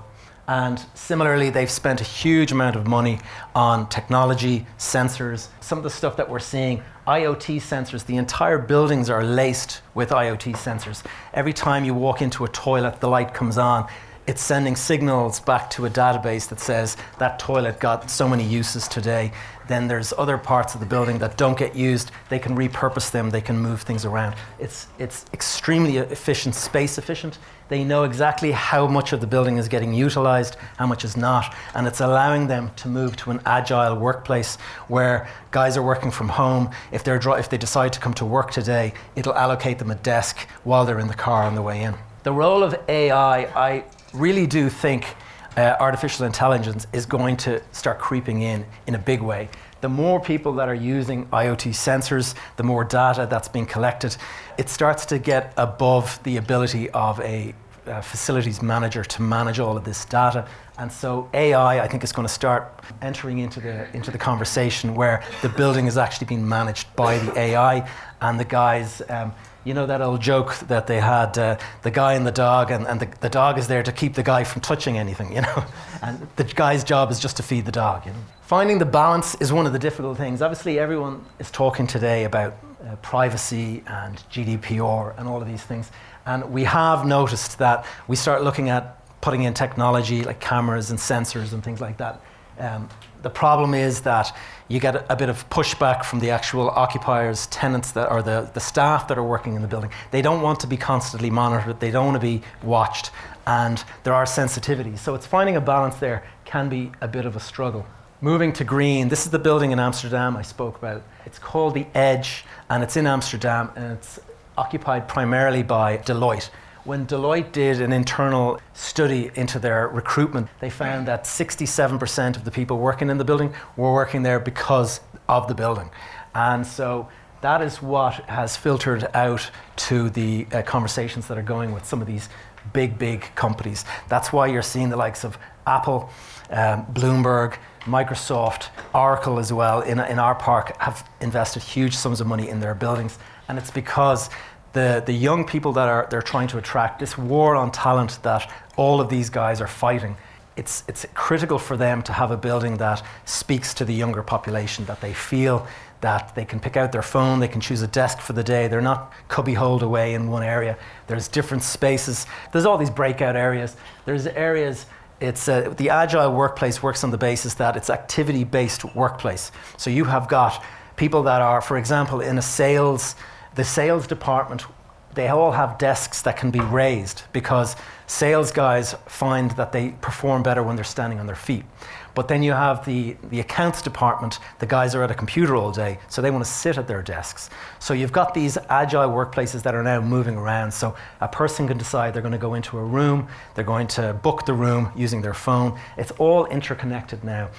And 0.48 0.84
similarly, 0.94 1.50
they've 1.50 1.70
spent 1.70 2.00
a 2.00 2.06
huge 2.06 2.54
amount 2.54 2.78
of 2.78 2.88
money 2.88 3.20
on 3.54 3.90
technology, 3.90 4.66
sensors, 4.78 5.50
some 5.60 5.78
of 5.78 5.84
the 5.84 5.90
stuff 5.90 6.16
that 6.16 6.30
we're 6.30 6.40
seeing 6.40 6.82
IoT 7.12 7.58
sensors. 7.58 8.06
The 8.06 8.16
entire 8.16 8.58
buildings 8.58 9.10
are 9.10 9.22
laced 9.22 9.82
with 9.94 10.12
IoT 10.12 10.54
sensors. 10.56 11.04
Every 11.34 11.52
time 11.52 11.84
you 11.84 11.94
walk 11.94 12.22
into 12.22 12.46
a 12.46 12.48
toilet, 12.48 13.02
the 13.02 13.10
light 13.10 13.34
comes 13.34 13.58
on. 13.58 13.90
It's 14.28 14.42
sending 14.42 14.78
signals 14.78 15.42
back 15.42 15.70
to 15.72 15.86
a 15.86 15.90
database 15.90 16.48
that 16.48 16.62
says 16.62 16.96
that 17.20 17.38
toilet 17.38 17.82
got 17.82 18.10
so 18.10 18.30
many 18.30 18.46
uses 18.46 18.88
today. 18.88 19.34
Then 19.68 19.90
there's 19.90 20.14
other 20.18 20.38
parts 20.38 20.74
of 20.74 20.80
the 20.80 20.86
building 20.86 21.18
that 21.18 21.36
don't 21.36 21.58
get 21.58 21.76
used. 21.76 22.12
They 22.30 22.40
can 22.40 22.56
repurpose 22.56 23.12
them, 23.12 23.30
they 23.30 23.42
can 23.42 23.58
move 23.60 23.82
things 23.82 24.06
around. 24.06 24.36
It's, 24.58 24.88
it's 24.98 25.26
extremely 25.34 25.98
efficient, 25.98 26.56
space 26.56 26.98
efficient. 26.98 27.40
They 27.72 27.86
know 27.86 28.04
exactly 28.04 28.52
how 28.52 28.86
much 28.86 29.14
of 29.14 29.22
the 29.22 29.28
building 29.28 29.56
is 29.56 29.70
getting 29.70 29.94
utilized, 29.94 30.58
how 30.76 30.88
much 30.88 31.06
is 31.06 31.16
not, 31.16 31.56
and 31.74 31.88
it's 31.88 32.02
allowing 32.02 32.48
them 32.48 32.70
to 32.76 32.90
move 32.90 33.16
to 33.16 33.32
an 33.32 33.40
agile 33.46 33.96
workplace 33.96 34.58
where 34.90 35.30
guys 35.52 35.78
are 35.78 35.82
working 35.82 36.12
from 36.12 36.28
home. 36.28 36.70
If, 36.92 37.06
they're, 37.06 37.18
if 37.40 37.50
they 37.50 37.58
decide 37.58 37.94
to 37.94 38.02
come 38.02 38.14
to 38.16 38.26
work 38.26 38.52
today, 38.52 38.94
it'll 39.16 39.36
allocate 39.36 39.80
them 39.80 39.90
a 39.90 39.96
desk 39.96 40.40
while 40.66 40.84
they're 40.84 41.00
in 41.00 41.08
the 41.08 41.14
car 41.14 41.44
on 41.44 41.56
the 41.56 41.62
way 41.62 41.84
in. 41.84 41.96
The 42.24 42.34
role 42.34 42.62
of 42.62 42.76
AI, 42.90 43.46
I 43.46 43.86
really 44.14 44.48
do 44.48 44.68
think 44.68 45.16
uh, 45.56 45.78
artificial 45.80 46.26
intelligence 46.26 46.88
is 46.92 47.06
going 47.06 47.38
to 47.38 47.64
start 47.72 48.00
creeping 48.00 48.42
in 48.42 48.66
in 48.86 48.96
a 48.96 49.00
big 49.00 49.22
way. 49.22 49.48
The 49.80 49.90
more 49.90 50.20
people 50.20 50.54
that 50.56 50.68
are 50.68 50.76
using 50.76 51.26
IoT 51.28 51.72
sensors, 51.72 52.36
the 52.58 52.64
more 52.64 52.84
data 52.84 53.28
that's 53.30 53.48
being 53.48 53.66
collected, 53.66 54.18
it 54.58 54.70
starts 54.70 55.06
to 55.08 55.18
get 55.18 55.54
above 55.56 56.22
the 56.24 56.38
ability 56.38 56.90
of 56.92 57.20
a 57.22 57.56
uh, 57.88 58.02
facilities 58.02 58.62
manager 58.62 59.04
to 59.04 59.22
manage 59.22 59.60
all 59.60 59.78
of 59.78 59.84
this 59.84 60.06
data. 60.06 60.48
And 60.78 60.92
so 60.92 61.30
AI, 61.34 61.84
I 61.84 61.88
think, 61.88 62.04
is 62.04 62.12
going 62.12 62.28
to 62.28 62.34
start 62.34 62.80
entering 63.02 63.40
into 63.40 63.60
the 63.60 63.94
into 63.96 64.12
the 64.12 64.18
conversation 64.18 64.96
where 64.96 65.24
the 65.42 65.50
building 65.50 65.88
is 65.88 65.98
actually 65.98 66.28
being 66.28 66.48
managed 66.48 66.96
by 66.96 67.18
the 67.18 67.38
AI, 67.38 67.90
and 68.22 68.40
the 68.40 68.46
guys. 68.46 69.02
Um, 69.10 69.34
you 69.64 69.76
know 69.76 69.86
that 69.86 70.02
old 70.02 70.22
joke 70.22 70.56
that 70.70 70.88
they 70.88 71.00
had 71.00 71.38
uh, 71.38 71.56
the 71.84 71.92
guy 71.92 72.14
and 72.14 72.26
the 72.26 72.32
dog, 72.32 72.72
and, 72.72 72.88
and 72.88 73.00
the, 73.00 73.08
the 73.20 73.30
dog 73.30 73.60
is 73.60 73.68
there 73.68 73.84
to 73.84 73.92
keep 73.92 74.16
the 74.16 74.24
guy 74.24 74.44
from 74.44 74.62
touching 74.62 74.98
anything, 74.98 75.36
you 75.36 75.42
know? 75.42 75.64
And 76.02 76.28
the 76.36 76.46
guy's 76.46 76.84
job 76.84 77.12
is 77.12 77.20
just 77.20 77.38
to 77.38 77.44
feed 77.44 77.66
the 77.66 77.72
dog, 77.72 78.08
you 78.08 78.12
know? 78.12 78.18
Finding 78.42 78.80
the 78.80 78.88
balance 78.88 79.36
is 79.36 79.54
one 79.54 79.68
of 79.68 79.72
the 79.72 79.78
difficult 79.78 80.18
things. 80.18 80.42
Obviously, 80.42 80.80
everyone 80.80 81.24
is 81.38 81.52
talking 81.52 81.86
today 81.86 82.24
about 82.24 82.56
uh, 82.84 82.96
privacy 82.98 83.84
and 83.86 84.18
GDPR 84.32 85.18
and 85.18 85.28
all 85.28 85.42
of 85.42 85.48
these 85.48 85.62
things. 85.62 85.92
And 86.26 86.52
we 86.52 86.64
have 86.66 87.06
noticed 87.06 87.58
that 87.60 87.86
we 88.08 88.16
start 88.16 88.44
looking 88.44 88.70
at 88.70 88.98
putting 89.22 89.44
in 89.44 89.54
technology 89.54 90.24
like 90.24 90.40
cameras 90.40 90.90
and 90.90 91.00
sensors 91.00 91.54
and 91.54 91.64
things 91.64 91.80
like 91.80 91.98
that. 91.98 92.22
Um, 92.60 92.90
the 93.22 93.30
problem 93.30 93.74
is 93.74 94.02
that 94.02 94.36
you 94.68 94.80
get 94.80 95.06
a, 95.10 95.16
bit 95.16 95.30
of 95.30 95.48
pushback 95.50 96.04
from 96.04 96.20
the 96.20 96.32
actual 96.32 96.70
occupiers, 96.70 97.48
tenants 97.48 97.92
that 97.92 98.12
or 98.12 98.22
the, 98.22 98.50
the 98.54 98.60
staff 98.60 99.08
that 99.08 99.18
are 99.18 99.24
working 99.24 99.56
in 99.56 99.62
the 99.62 99.68
building. 99.68 99.92
They 100.12 100.22
don't 100.22 100.42
want 100.42 100.60
to 100.62 100.68
be 100.68 100.78
constantly 100.78 101.30
monitored, 101.30 101.80
they 101.80 101.92
don't 101.92 102.06
want 102.06 102.16
to 102.16 102.28
be 102.28 102.42
watched, 102.64 103.12
and 103.46 103.84
there 104.04 104.14
are 104.14 104.26
sensitivities. 104.26 105.00
So 105.00 105.14
it's 105.14 105.26
finding 105.26 105.56
a 105.56 105.62
balance 105.62 105.96
there 105.96 106.24
can 106.46 106.70
be 106.70 106.92
a 107.02 107.08
bit 107.08 107.26
of 107.26 107.36
a 107.36 107.40
struggle. 107.40 107.86
Moving 108.22 108.54
to 108.54 108.64
green, 108.64 109.10
this 109.10 109.26
is 109.26 109.32
the 109.32 109.40
building 109.40 109.72
in 109.72 109.80
Amsterdam 109.80 110.38
I 110.38 110.44
spoke 110.44 110.78
about. 110.78 111.04
It's 111.26 111.40
called 111.40 111.74
the 111.74 111.88
Edge, 111.94 112.46
and 112.70 112.84
it's 112.84 112.96
in 112.96 113.08
Amsterdam, 113.08 113.72
and 113.76 113.94
it's 113.94 114.20
occupied 114.58 115.08
primarily 115.08 115.64
by 115.64 115.98
Deloitte. 115.98 116.50
When 116.84 117.06
Deloitte 117.06 117.52
did 117.52 117.80
an 117.80 117.94
internal 117.94 118.60
study 118.74 119.30
into 119.36 119.60
their 119.60 119.88
recruitment, 119.88 120.48
they 120.60 120.70
found 120.70 121.08
that 121.08 121.26
67% 121.26 122.36
of 122.36 122.44
the 122.44 122.52
people 122.52 122.80
working 122.80 123.10
in 123.10 123.18
the 123.20 123.26
building 123.26 123.54
were 123.78 123.94
working 123.94 124.24
there 124.24 124.40
because 124.40 125.00
of 125.30 125.48
the 125.48 125.54
building. 125.54 125.90
And 126.34 126.66
so 126.66 127.08
that 127.42 127.62
is 127.62 127.82
what 127.82 128.16
has 128.30 128.58
filtered 128.58 129.08
out 129.14 129.50
to 129.76 130.10
the 130.10 130.48
uh, 130.52 130.62
conversations 130.64 131.28
that 131.28 131.38
are 131.38 131.44
going 131.44 131.72
with 131.72 131.86
some 131.86 132.02
of 132.02 132.08
these 132.08 132.30
big, 132.74 132.98
big 132.98 133.22
companies. 133.36 133.86
That's 134.08 134.32
why 134.32 134.48
you're 134.48 134.62
seeing 134.62 134.90
the 134.90 134.98
likes 134.98 135.24
of 135.24 135.38
Apple, 135.68 136.10
um, 136.50 136.86
Bloomberg, 136.88 137.58
Microsoft, 137.82 138.70
Oracle 138.94 139.40
as 139.40 139.52
well 139.52 139.82
in, 139.82 140.00
in 140.00 140.20
our 140.20 140.36
park 140.36 140.76
have 140.78 141.08
invested 141.20 141.64
huge 141.64 141.96
sums 141.96 142.22
of 142.22 142.28
money 142.28 142.50
in 142.50 142.60
their 142.60 142.76
buildings. 142.76 143.18
And 143.52 143.60
it's 143.60 143.70
because 143.70 144.30
the, 144.72 145.04
the 145.06 145.12
young 145.12 145.44
people 145.44 145.74
that 145.74 145.90
are 145.90 146.08
they're 146.10 146.22
trying 146.22 146.48
to 146.48 146.58
attract, 146.58 147.02
this 147.02 147.18
war 147.18 147.54
on 147.58 147.70
talent 147.70 148.18
that 148.24 148.50
all 148.78 149.02
of 149.02 149.10
these 149.10 149.30
guys 149.30 149.60
are 149.60 149.68
fighting, 149.68 150.16
it's, 150.56 150.86
it's 150.88 151.06
critical 151.16 151.60
for 151.60 151.76
them 151.76 152.02
to 152.04 152.14
have 152.14 152.32
a 152.32 152.38
building 152.38 152.78
that 152.78 153.04
speaks 153.26 153.74
to 153.74 153.84
the 153.84 153.94
younger 153.94 154.24
population, 154.24 154.86
that 154.86 155.02
they 155.02 155.12
feel 155.12 155.68
that 156.00 156.34
they 156.34 156.46
can 156.46 156.62
pick 156.62 156.78
out 156.78 156.94
their 156.94 157.02
phone, 157.02 157.42
they 157.42 157.50
can 157.50 157.60
choose 157.60 157.82
a 157.82 157.88
desk 157.88 158.20
for 158.20 158.32
the 158.32 158.42
day, 158.42 158.70
they're 158.70 158.80
not 158.80 159.12
cubby 159.28 159.54
holed 159.54 159.84
away 159.84 160.14
in 160.14 160.30
one 160.30 160.44
area. 160.44 160.78
There's 161.08 161.28
different 161.28 161.62
spaces, 161.62 162.28
there's 162.54 162.66
all 162.66 162.78
these 162.78 162.90
breakout 162.90 163.36
areas, 163.36 163.76
there's 164.06 164.28
areas 164.28 164.86
it's 165.20 165.50
uh, 165.50 165.74
the 165.76 165.90
agile 165.90 166.34
workplace 166.34 166.82
works 166.82 167.04
on 167.04 167.12
the 167.12 167.18
basis 167.18 167.56
that 167.56 167.76
it's 167.76 167.90
activity 167.90 168.46
based 168.46 168.96
workplace. 168.96 169.52
So 169.76 169.90
you 169.90 170.06
have 170.06 170.30
got 170.30 170.64
people 170.96 171.24
that 171.24 171.42
are, 171.42 171.62
for 171.62 171.78
example, 171.78 172.22
in 172.22 172.38
a 172.38 172.42
sales 172.42 173.16
the 173.56 173.64
sales 173.64 174.08
department, 174.08 174.66
they 175.14 175.28
all 175.28 175.52
have 175.52 175.78
desks 175.78 176.22
that 176.22 176.38
can 176.38 176.52
be 176.52 176.62
raised 176.62 177.24
because 177.34 177.76
sales 178.08 178.52
guys 178.52 178.96
find 179.08 179.52
that 179.52 179.72
they 179.72 179.90
perform 180.02 180.42
better 180.42 180.64
when 180.64 180.76
they're 180.76 180.86
standing 180.86 181.20
on 181.20 181.26
their 181.26 181.36
feet. 181.36 181.66
But 182.14 182.28
then 182.28 182.44
you 182.44 182.52
have 182.52 182.86
the, 182.86 183.16
the 183.30 183.40
accounts 183.40 183.82
department, 183.82 184.40
the 184.60 184.66
guys 184.66 184.96
are 184.96 185.04
at 185.04 185.12
a 185.12 185.14
computer 185.14 185.56
all 185.56 185.72
day, 185.72 185.98
so 186.10 186.22
they 186.22 186.32
want 186.32 186.44
to 186.44 186.50
sit 186.50 186.78
at 186.78 186.88
their 186.88 187.02
desks. 187.02 187.50
So 187.80 187.94
you've 187.94 188.12
got 188.12 188.34
these 188.34 188.58
agile 188.70 189.10
workplaces 189.10 189.64
that 189.64 189.76
are 189.76 189.84
now 189.84 190.02
moving 190.02 190.36
around. 190.36 190.74
So 190.74 190.96
a 191.22 191.28
person 191.28 191.68
can 191.68 191.78
decide 191.78 192.14
they're 192.14 192.22
going 192.22 192.34
to 192.34 192.38
go 192.38 192.54
into 192.54 192.78
a 192.78 192.84
room, 192.84 193.28
they're 193.56 193.64
going 193.64 193.88
to 193.88 194.14
book 194.14 194.46
the 194.46 194.54
room 194.54 194.92
using 194.96 195.22
their 195.22 195.34
phone. 195.34 195.80
It's 195.98 196.12
all 196.12 196.46
interconnected 196.48 197.24
now. 197.24 197.50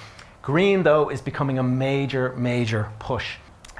Green, 0.43 0.83
though, 0.83 1.09
is 1.09 1.21
becoming 1.21 1.57
a 1.57 1.63
major, 1.63 2.33
major 2.35 2.91
push. 2.99 3.35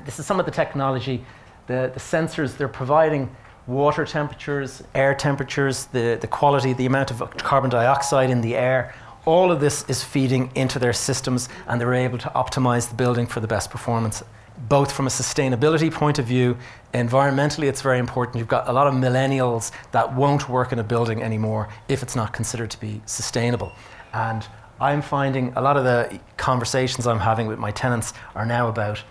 This 0.06 0.18
is 0.18 0.26
some 0.26 0.40
of 0.40 0.46
the 0.46 0.52
technology 0.52 1.24
the, 1.68 1.92
the 1.94 2.00
sensors, 2.00 2.58
they're 2.58 2.68
providing 2.68 3.34
water 3.68 4.06
temperatures, 4.06 4.84
air 4.94 5.16
temperatures, 5.16 5.86
the, 5.88 6.18
the 6.20 6.28
quality, 6.28 6.74
the 6.74 6.86
amount 6.86 7.12
of 7.12 7.38
carbon 7.38 7.70
dioxide 7.70 8.30
in 8.30 8.42
the 8.42 8.56
air. 8.56 8.94
All 9.26 9.52
of 9.52 9.62
this 9.62 9.86
is 9.88 10.04
feeding 10.04 10.52
into 10.56 10.80
their 10.80 10.92
systems 10.92 11.48
and 11.68 11.80
they're 11.80 11.94
able 11.94 12.18
to 12.18 12.30
optimize 12.30 12.90
the 12.90 12.96
building 12.96 13.26
for 13.26 13.40
the 13.40 13.48
best 13.48 13.70
performance. 13.70 14.22
Both 14.68 14.92
from 14.92 15.08
a 15.08 15.10
sustainability 15.10 15.92
point 15.92 16.20
of 16.20 16.26
view, 16.26 16.58
environmentally, 16.94 17.68
it's 17.68 17.82
very 17.82 18.00
important. 18.00 18.38
You've 18.38 18.50
got 18.50 18.68
a 18.68 18.74
lot 18.74 18.86
of 18.86 18.94
millennials 18.94 19.72
that 19.92 20.14
won't 20.14 20.50
work 20.50 20.74
in 20.74 20.80
a 20.80 20.84
building 20.84 21.24
anymore 21.24 21.70
if 21.88 22.04
it's 22.04 22.16
not 22.16 22.34
considered 22.34 22.70
to 22.72 22.80
be 22.80 23.02
sustainable. 23.06 23.72
And 24.14 24.46
I'm 24.80 25.02
finding 25.02 25.54
a 25.56 25.62
lot 25.62 25.78
of 25.78 25.86
the 25.86 26.20
conversations 26.36 27.08
I'm 27.08 27.20
having 27.20 27.48
with 27.48 27.58
my 27.58 27.72
tenants 27.72 28.14
are 28.36 28.46
now 28.46 28.68
about 28.68 29.02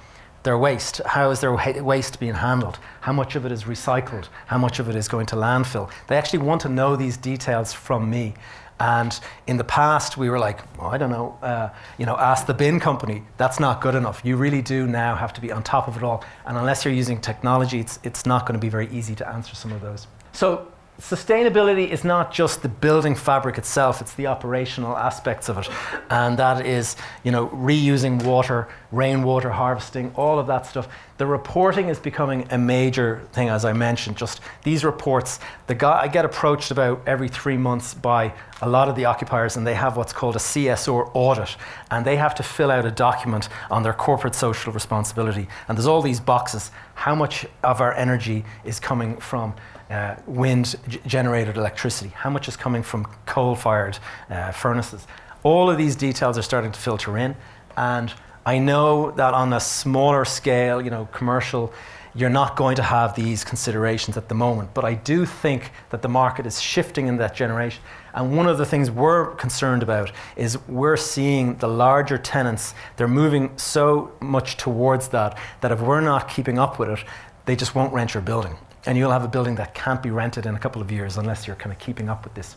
their 0.42 0.58
waste. 0.58 1.00
How 1.06 1.30
is 1.30 1.40
their 1.40 1.52
waste 1.82 2.18
being 2.20 2.34
handled? 2.34 2.78
How 3.00 3.12
much 3.12 3.36
of 3.36 3.46
it 3.46 3.52
is 3.52 3.64
recycled? 3.64 4.28
How 4.46 4.58
much 4.58 4.78
of 4.78 4.88
it 4.88 4.96
is 4.96 5.08
going 5.08 5.26
to 5.26 5.36
landfill? 5.36 5.90
They 6.08 6.16
actually 6.16 6.40
want 6.40 6.60
to 6.62 6.68
know 6.68 6.96
these 6.96 7.16
details 7.16 7.72
from 7.72 8.10
me. 8.10 8.34
And 8.80 9.18
in 9.46 9.58
the 9.58 9.64
past, 9.64 10.16
we 10.16 10.28
were 10.28 10.40
like, 10.40 10.60
well, 10.76 10.88
I 10.88 10.98
don't 10.98 11.10
know, 11.10 11.38
uh, 11.40 11.68
you 11.98 12.06
know, 12.06 12.16
ask 12.16 12.46
the 12.46 12.54
bin 12.54 12.80
company. 12.80 13.22
That's 13.36 13.60
not 13.60 13.80
good 13.80 13.94
enough. 13.94 14.22
You 14.24 14.36
really 14.36 14.60
do 14.60 14.88
now 14.88 15.14
have 15.14 15.32
to 15.34 15.40
be 15.40 15.52
on 15.52 15.62
top 15.62 15.86
of 15.86 15.96
it 15.96 16.02
all. 16.02 16.24
And 16.46 16.58
unless 16.58 16.84
you're 16.84 16.94
using 16.94 17.20
technology, 17.20 17.78
it's, 17.78 18.00
it's 18.02 18.26
not 18.26 18.44
going 18.44 18.54
to 18.54 18.60
be 18.60 18.68
very 18.68 18.88
easy 18.88 19.14
to 19.16 19.28
answer 19.28 19.54
some 19.54 19.70
of 19.70 19.80
those. 19.82 20.08
So 20.32 20.66
sustainability 21.00 21.88
is 21.88 22.04
not 22.04 22.32
just 22.32 22.62
the 22.62 22.68
building 22.68 23.14
fabric 23.14 23.56
itself, 23.58 24.00
it's 24.00 24.14
the 24.14 24.26
operational 24.26 24.96
aspects 24.96 25.48
of 25.48 25.58
it. 25.58 25.68
And 26.10 26.36
that 26.38 26.66
is, 26.66 26.96
you 27.22 27.30
know, 27.30 27.48
reusing 27.48 28.22
water, 28.24 28.68
rainwater 28.92 29.50
harvesting, 29.50 30.12
all 30.14 30.38
of 30.38 30.46
that 30.46 30.66
stuff. 30.66 30.86
The 31.16 31.26
reporting 31.26 31.88
is 31.88 31.98
becoming 31.98 32.46
a 32.50 32.58
major 32.58 33.22
thing, 33.32 33.48
as 33.48 33.64
I 33.64 33.72
mentioned. 33.72 34.16
Just 34.16 34.40
these 34.62 34.84
reports, 34.84 35.40
the 35.66 35.74
guy, 35.74 36.02
I 36.02 36.08
get 36.08 36.24
approached 36.24 36.70
about 36.70 37.02
every 37.06 37.28
three 37.28 37.56
months 37.56 37.94
by 37.94 38.34
a 38.60 38.68
lot 38.68 38.88
of 38.88 38.94
the 38.94 39.06
occupiers, 39.06 39.56
and 39.56 39.66
they 39.66 39.74
have 39.74 39.96
what's 39.96 40.12
called 40.12 40.36
a 40.36 40.40
CSR 40.40 41.10
audit, 41.14 41.56
and 41.90 42.04
they 42.04 42.16
have 42.16 42.34
to 42.36 42.42
fill 42.42 42.70
out 42.70 42.84
a 42.84 42.90
document 42.90 43.48
on 43.70 43.82
their 43.82 43.94
corporate 43.94 44.34
social 44.34 44.72
responsibility. 44.72 45.48
And 45.66 45.76
there's 45.76 45.86
all 45.86 46.02
these 46.02 46.20
boxes. 46.20 46.70
How 46.94 47.14
much 47.14 47.46
of 47.64 47.80
our 47.80 47.94
energy 47.94 48.44
is 48.64 48.78
coming 48.78 49.16
from 49.16 49.54
uh, 49.90 50.16
wind 50.26 50.76
g- 50.88 51.00
generated 51.06 51.56
electricity, 51.56 52.10
how 52.10 52.30
much 52.30 52.48
is 52.48 52.56
coming 52.56 52.82
from 52.82 53.06
coal 53.26 53.54
fired 53.54 53.98
uh, 54.30 54.52
furnaces. 54.52 55.06
All 55.42 55.70
of 55.70 55.76
these 55.76 55.96
details 55.96 56.38
are 56.38 56.42
starting 56.42 56.72
to 56.72 56.78
filter 56.78 57.18
in, 57.18 57.36
and 57.76 58.12
I 58.44 58.58
know 58.58 59.12
that 59.12 59.34
on 59.34 59.52
a 59.52 59.60
smaller 59.60 60.24
scale, 60.24 60.82
you 60.82 60.90
know, 60.90 61.06
commercial, 61.12 61.72
you're 62.14 62.30
not 62.30 62.56
going 62.56 62.76
to 62.76 62.82
have 62.82 63.14
these 63.14 63.44
considerations 63.44 64.16
at 64.16 64.28
the 64.28 64.34
moment. 64.34 64.74
But 64.74 64.84
I 64.84 64.94
do 64.94 65.24
think 65.24 65.72
that 65.90 66.02
the 66.02 66.08
market 66.08 66.46
is 66.46 66.60
shifting 66.60 67.06
in 67.06 67.16
that 67.18 67.34
generation. 67.34 67.82
And 68.14 68.36
one 68.36 68.46
of 68.46 68.58
the 68.58 68.66
things 68.66 68.90
we're 68.90 69.34
concerned 69.36 69.82
about 69.82 70.12
is 70.36 70.58
we're 70.68 70.96
seeing 70.96 71.56
the 71.56 71.68
larger 71.68 72.18
tenants, 72.18 72.74
they're 72.96 73.08
moving 73.08 73.56
so 73.56 74.12
much 74.20 74.56
towards 74.56 75.08
that, 75.08 75.38
that 75.62 75.72
if 75.72 75.80
we're 75.80 76.02
not 76.02 76.28
keeping 76.28 76.58
up 76.58 76.78
with 76.78 76.90
it, 76.90 77.04
they 77.46 77.56
just 77.56 77.74
won't 77.74 77.92
rent 77.92 78.14
your 78.14 78.22
building 78.22 78.56
and 78.86 78.98
you'll 78.98 79.10
have 79.10 79.24
a 79.24 79.28
building 79.28 79.54
that 79.56 79.74
can't 79.74 80.02
be 80.02 80.10
rented 80.10 80.46
in 80.46 80.54
a 80.54 80.58
couple 80.58 80.82
of 80.82 80.90
years 80.90 81.16
unless 81.16 81.46
you're 81.46 81.56
kind 81.56 81.72
of 81.72 81.78
keeping 81.78 82.08
up 82.08 82.24
with 82.24 82.34
this. 82.34 82.56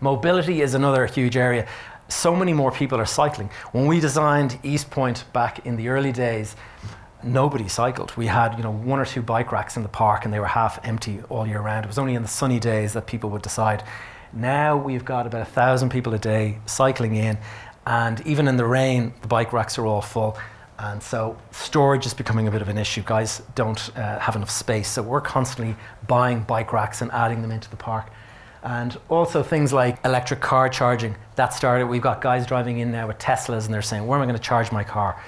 Mobility 0.00 0.62
is 0.62 0.74
another 0.74 1.06
huge 1.06 1.36
area. 1.36 1.66
So 2.08 2.36
many 2.36 2.52
more 2.52 2.70
people 2.70 2.98
are 2.98 3.06
cycling. 3.06 3.50
When 3.72 3.86
we 3.86 4.00
designed 4.00 4.58
East 4.62 4.90
Point 4.90 5.24
back 5.32 5.66
in 5.66 5.76
the 5.76 5.88
early 5.88 6.12
days, 6.12 6.56
nobody 7.22 7.68
cycled. 7.68 8.16
We 8.16 8.26
had, 8.26 8.56
you 8.56 8.62
know, 8.62 8.70
one 8.70 8.98
or 8.98 9.04
two 9.04 9.22
bike 9.22 9.52
racks 9.52 9.76
in 9.76 9.82
the 9.82 9.88
park 9.88 10.24
and 10.24 10.32
they 10.32 10.40
were 10.40 10.46
half 10.46 10.78
empty 10.86 11.20
all 11.28 11.46
year 11.46 11.60
round. 11.60 11.84
It 11.84 11.88
was 11.88 11.98
only 11.98 12.14
in 12.14 12.22
the 12.22 12.28
sunny 12.28 12.58
days 12.58 12.92
that 12.92 13.06
people 13.06 13.30
would 13.30 13.42
decide. 13.42 13.84
Now 14.32 14.76
we've 14.76 15.04
got 15.04 15.26
about 15.26 15.42
a 15.42 15.50
thousand 15.50 15.90
people 15.90 16.14
a 16.14 16.18
day 16.18 16.58
cycling 16.66 17.16
in, 17.16 17.38
and 17.86 18.26
even 18.26 18.48
in 18.48 18.56
the 18.56 18.64
rain, 18.64 19.12
the 19.20 19.28
bike 19.28 19.52
racks 19.52 19.78
are 19.78 19.86
all 19.86 20.00
full. 20.00 20.38
And 20.78 21.02
so 21.02 21.36
storage 21.50 22.06
is 22.06 22.14
becoming 22.14 22.48
a 22.48 22.50
bit 22.50 22.62
of 22.62 22.68
an 22.68 22.78
issue. 22.78 23.02
Guys 23.02 23.42
don't 23.54 23.96
uh, 23.96 24.18
have 24.18 24.34
enough 24.34 24.50
space. 24.50 24.88
So 24.88 25.02
we're 25.02 25.20
constantly 25.20 25.76
buying 26.08 26.42
bike 26.42 26.72
racks 26.72 27.02
and 27.02 27.10
adding 27.12 27.42
them 27.42 27.50
into 27.50 27.70
the 27.70 27.76
park. 27.76 28.10
And 28.62 28.96
also 29.08 29.42
things 29.42 29.72
like 29.72 29.98
electric 30.04 30.40
car 30.40 30.68
charging. 30.68 31.16
That 31.34 31.52
started, 31.52 31.86
we've 31.86 32.02
got 32.02 32.20
guys 32.20 32.46
driving 32.46 32.78
in 32.78 32.92
now 32.92 33.08
with 33.08 33.18
Teslas 33.18 33.64
and 33.64 33.74
they're 33.74 33.82
saying, 33.82 34.06
where 34.06 34.16
am 34.18 34.22
I 34.22 34.26
going 34.26 34.38
to 34.38 34.42
charge 34.42 34.70
my 34.70 34.84
car? 34.84 35.20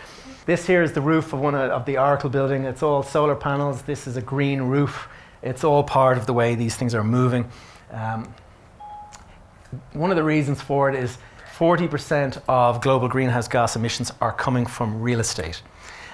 This 0.46 0.66
here 0.66 0.82
is 0.82 0.92
the 0.92 1.00
roof 1.00 1.32
of 1.32 1.40
one 1.40 1.54
of, 1.54 1.84
the 1.86 1.98
Oracle 1.98 2.30
building. 2.30 2.64
It's 2.64 2.82
all 2.82 3.02
solar 3.02 3.34
panels. 3.34 3.82
This 3.82 4.06
is 4.06 4.16
a 4.16 4.22
green 4.22 4.62
roof. 4.62 5.08
It's 5.42 5.64
all 5.64 5.82
part 5.82 6.16
of 6.16 6.26
the 6.26 6.32
way 6.32 6.54
these 6.54 6.76
things 6.76 6.94
are 6.94 7.02
moving. 7.02 7.50
Um, 7.90 8.32
one 9.94 10.10
of 10.10 10.16
the 10.16 10.22
reasons 10.22 10.60
for 10.60 10.88
it 10.88 10.94
is 10.94 11.18
40% 11.56 12.42
of 12.48 12.80
global 12.82 13.08
greenhouse 13.08 13.48
gas 13.48 13.74
emissions 13.74 14.12
are 14.20 14.32
coming 14.32 14.66
from 14.66 15.00
real 15.00 15.20
estate. 15.20 15.62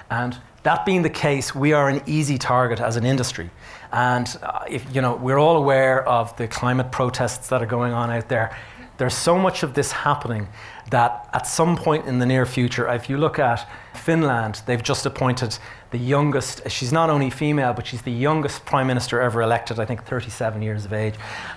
And 0.09 0.37
that 0.63 0.85
being 0.85 1.01
the 1.01 1.09
case, 1.09 1.55
we 1.55 1.73
are 1.73 1.89
an 1.89 2.01
easy 2.05 2.37
target 2.37 2.79
as 2.79 2.95
an 2.95 3.05
industry. 3.05 3.49
And 3.91 4.27
uh, 4.41 4.63
if, 4.69 4.85
you 4.93 5.01
know, 5.01 5.15
we're 5.15 5.37
all 5.39 5.57
aware 5.57 6.07
of 6.07 6.35
the 6.37 6.47
climate 6.47 6.91
protests 6.91 7.49
that 7.49 7.61
are 7.61 7.67
going 7.67 7.93
on 7.93 8.09
out 8.09 8.29
there. 8.29 8.55
there's 8.97 9.15
so 9.15 9.37
much 9.37 9.63
of 9.63 9.73
this 9.73 9.91
happening 9.91 10.47
that 10.91 11.27
at 11.33 11.47
some 11.47 11.75
point 11.75 12.05
in 12.05 12.19
the 12.19 12.25
near 12.25 12.45
future, 12.45 12.87
if 12.93 13.09
you 13.09 13.17
look 13.17 13.39
at 13.39 13.67
Finland, 13.93 14.61
they've 14.65 14.83
just 14.83 15.05
appointed 15.05 15.57
the 15.91 15.97
youngest, 15.97 16.69
she's 16.69 16.93
not 16.93 17.09
only 17.09 17.29
female, 17.29 17.73
but 17.73 17.85
she's 17.85 18.01
the 18.01 18.11
youngest 18.11 18.65
prime 18.65 18.87
minister 18.87 19.19
ever 19.19 19.41
elected, 19.41 19.77
I 19.77 19.85
think 19.85 20.05
37 20.05 20.61
years 20.61 20.85
of 20.85 20.93
age. 20.93 21.15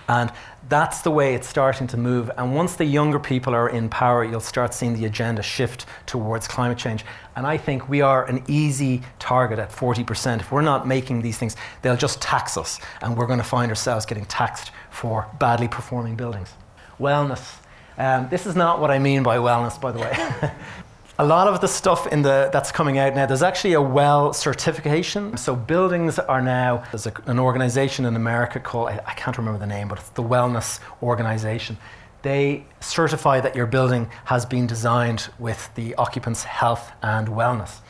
And 0.08 0.30
that's 0.68 1.02
the 1.02 1.10
way 1.10 1.34
it's 1.34 1.48
starting 1.48 1.86
to 1.88 1.96
move. 1.96 2.30
And 2.36 2.54
once 2.54 2.74
the 2.74 2.84
younger 2.84 3.20
people 3.20 3.54
are 3.54 3.68
in 3.68 3.88
power, 3.88 4.24
you'll 4.24 4.40
start 4.40 4.74
seeing 4.74 4.94
the 4.94 5.04
agenda 5.04 5.42
shift 5.42 5.86
towards 6.06 6.48
climate 6.48 6.78
change. 6.78 7.04
And 7.36 7.46
I 7.46 7.56
think 7.56 7.88
we 7.88 8.00
are 8.00 8.24
an 8.24 8.42
easy 8.48 9.02
target 9.20 9.60
at 9.60 9.70
40%. 9.70 10.40
If 10.40 10.50
we're 10.50 10.62
not 10.62 10.86
making 10.86 11.22
these 11.22 11.38
things, 11.38 11.54
they'll 11.82 11.96
just 11.96 12.20
tax 12.20 12.56
us, 12.56 12.80
and 13.02 13.16
we're 13.16 13.26
going 13.26 13.38
to 13.38 13.44
find 13.44 13.70
ourselves 13.70 14.04
getting 14.04 14.24
taxed 14.24 14.72
for 14.90 15.28
badly 15.38 15.68
performing 15.68 16.16
buildings. 16.16 16.52
Wellness. 16.98 17.58
Um, 17.96 18.28
this 18.28 18.46
is 18.46 18.56
not 18.56 18.80
what 18.80 18.90
I 18.90 18.98
mean 18.98 19.22
by 19.22 19.36
wellness, 19.36 19.80
by 19.80 19.92
the 19.92 20.00
way. 20.00 20.52
a 21.18 21.24
lot 21.24 21.46
of 21.46 21.61
the 21.61 21.68
stuff 21.68 22.09
in 22.09 22.22
the 22.22 22.50
that's 22.53 22.72
coming 22.72 22.98
out 22.98 23.14
now 23.14 23.24
there's 23.24 23.42
actually 23.42 23.74
a 23.74 23.81
well 23.81 24.33
certification. 24.33 25.37
So 25.37 25.55
buildings 25.55 26.18
are 26.18 26.42
now 26.42 26.83
there's 26.90 27.07
a, 27.07 27.12
an 27.27 27.38
organization 27.38 28.05
in 28.05 28.16
america 28.16 28.59
called 28.59 28.88
I, 28.88 29.00
I, 29.07 29.14
can't 29.14 29.38
remember 29.38 29.61
the 29.61 29.66
name 29.66 29.88
but 29.88 29.98
it's 29.98 30.09
the 30.11 30.22
wellness 30.22 30.81
organization. 31.03 31.77
They 32.22 32.64
certify 32.81 33.40
that 33.40 33.55
your 33.55 33.66
building 33.66 34.11
has 34.24 34.44
been 34.44 34.66
designed 34.66 35.29
with 35.38 35.70
the 35.77 35.94
occupants 35.96 36.42
health 36.42 36.90
and 37.03 37.29
wellness. 37.29 37.81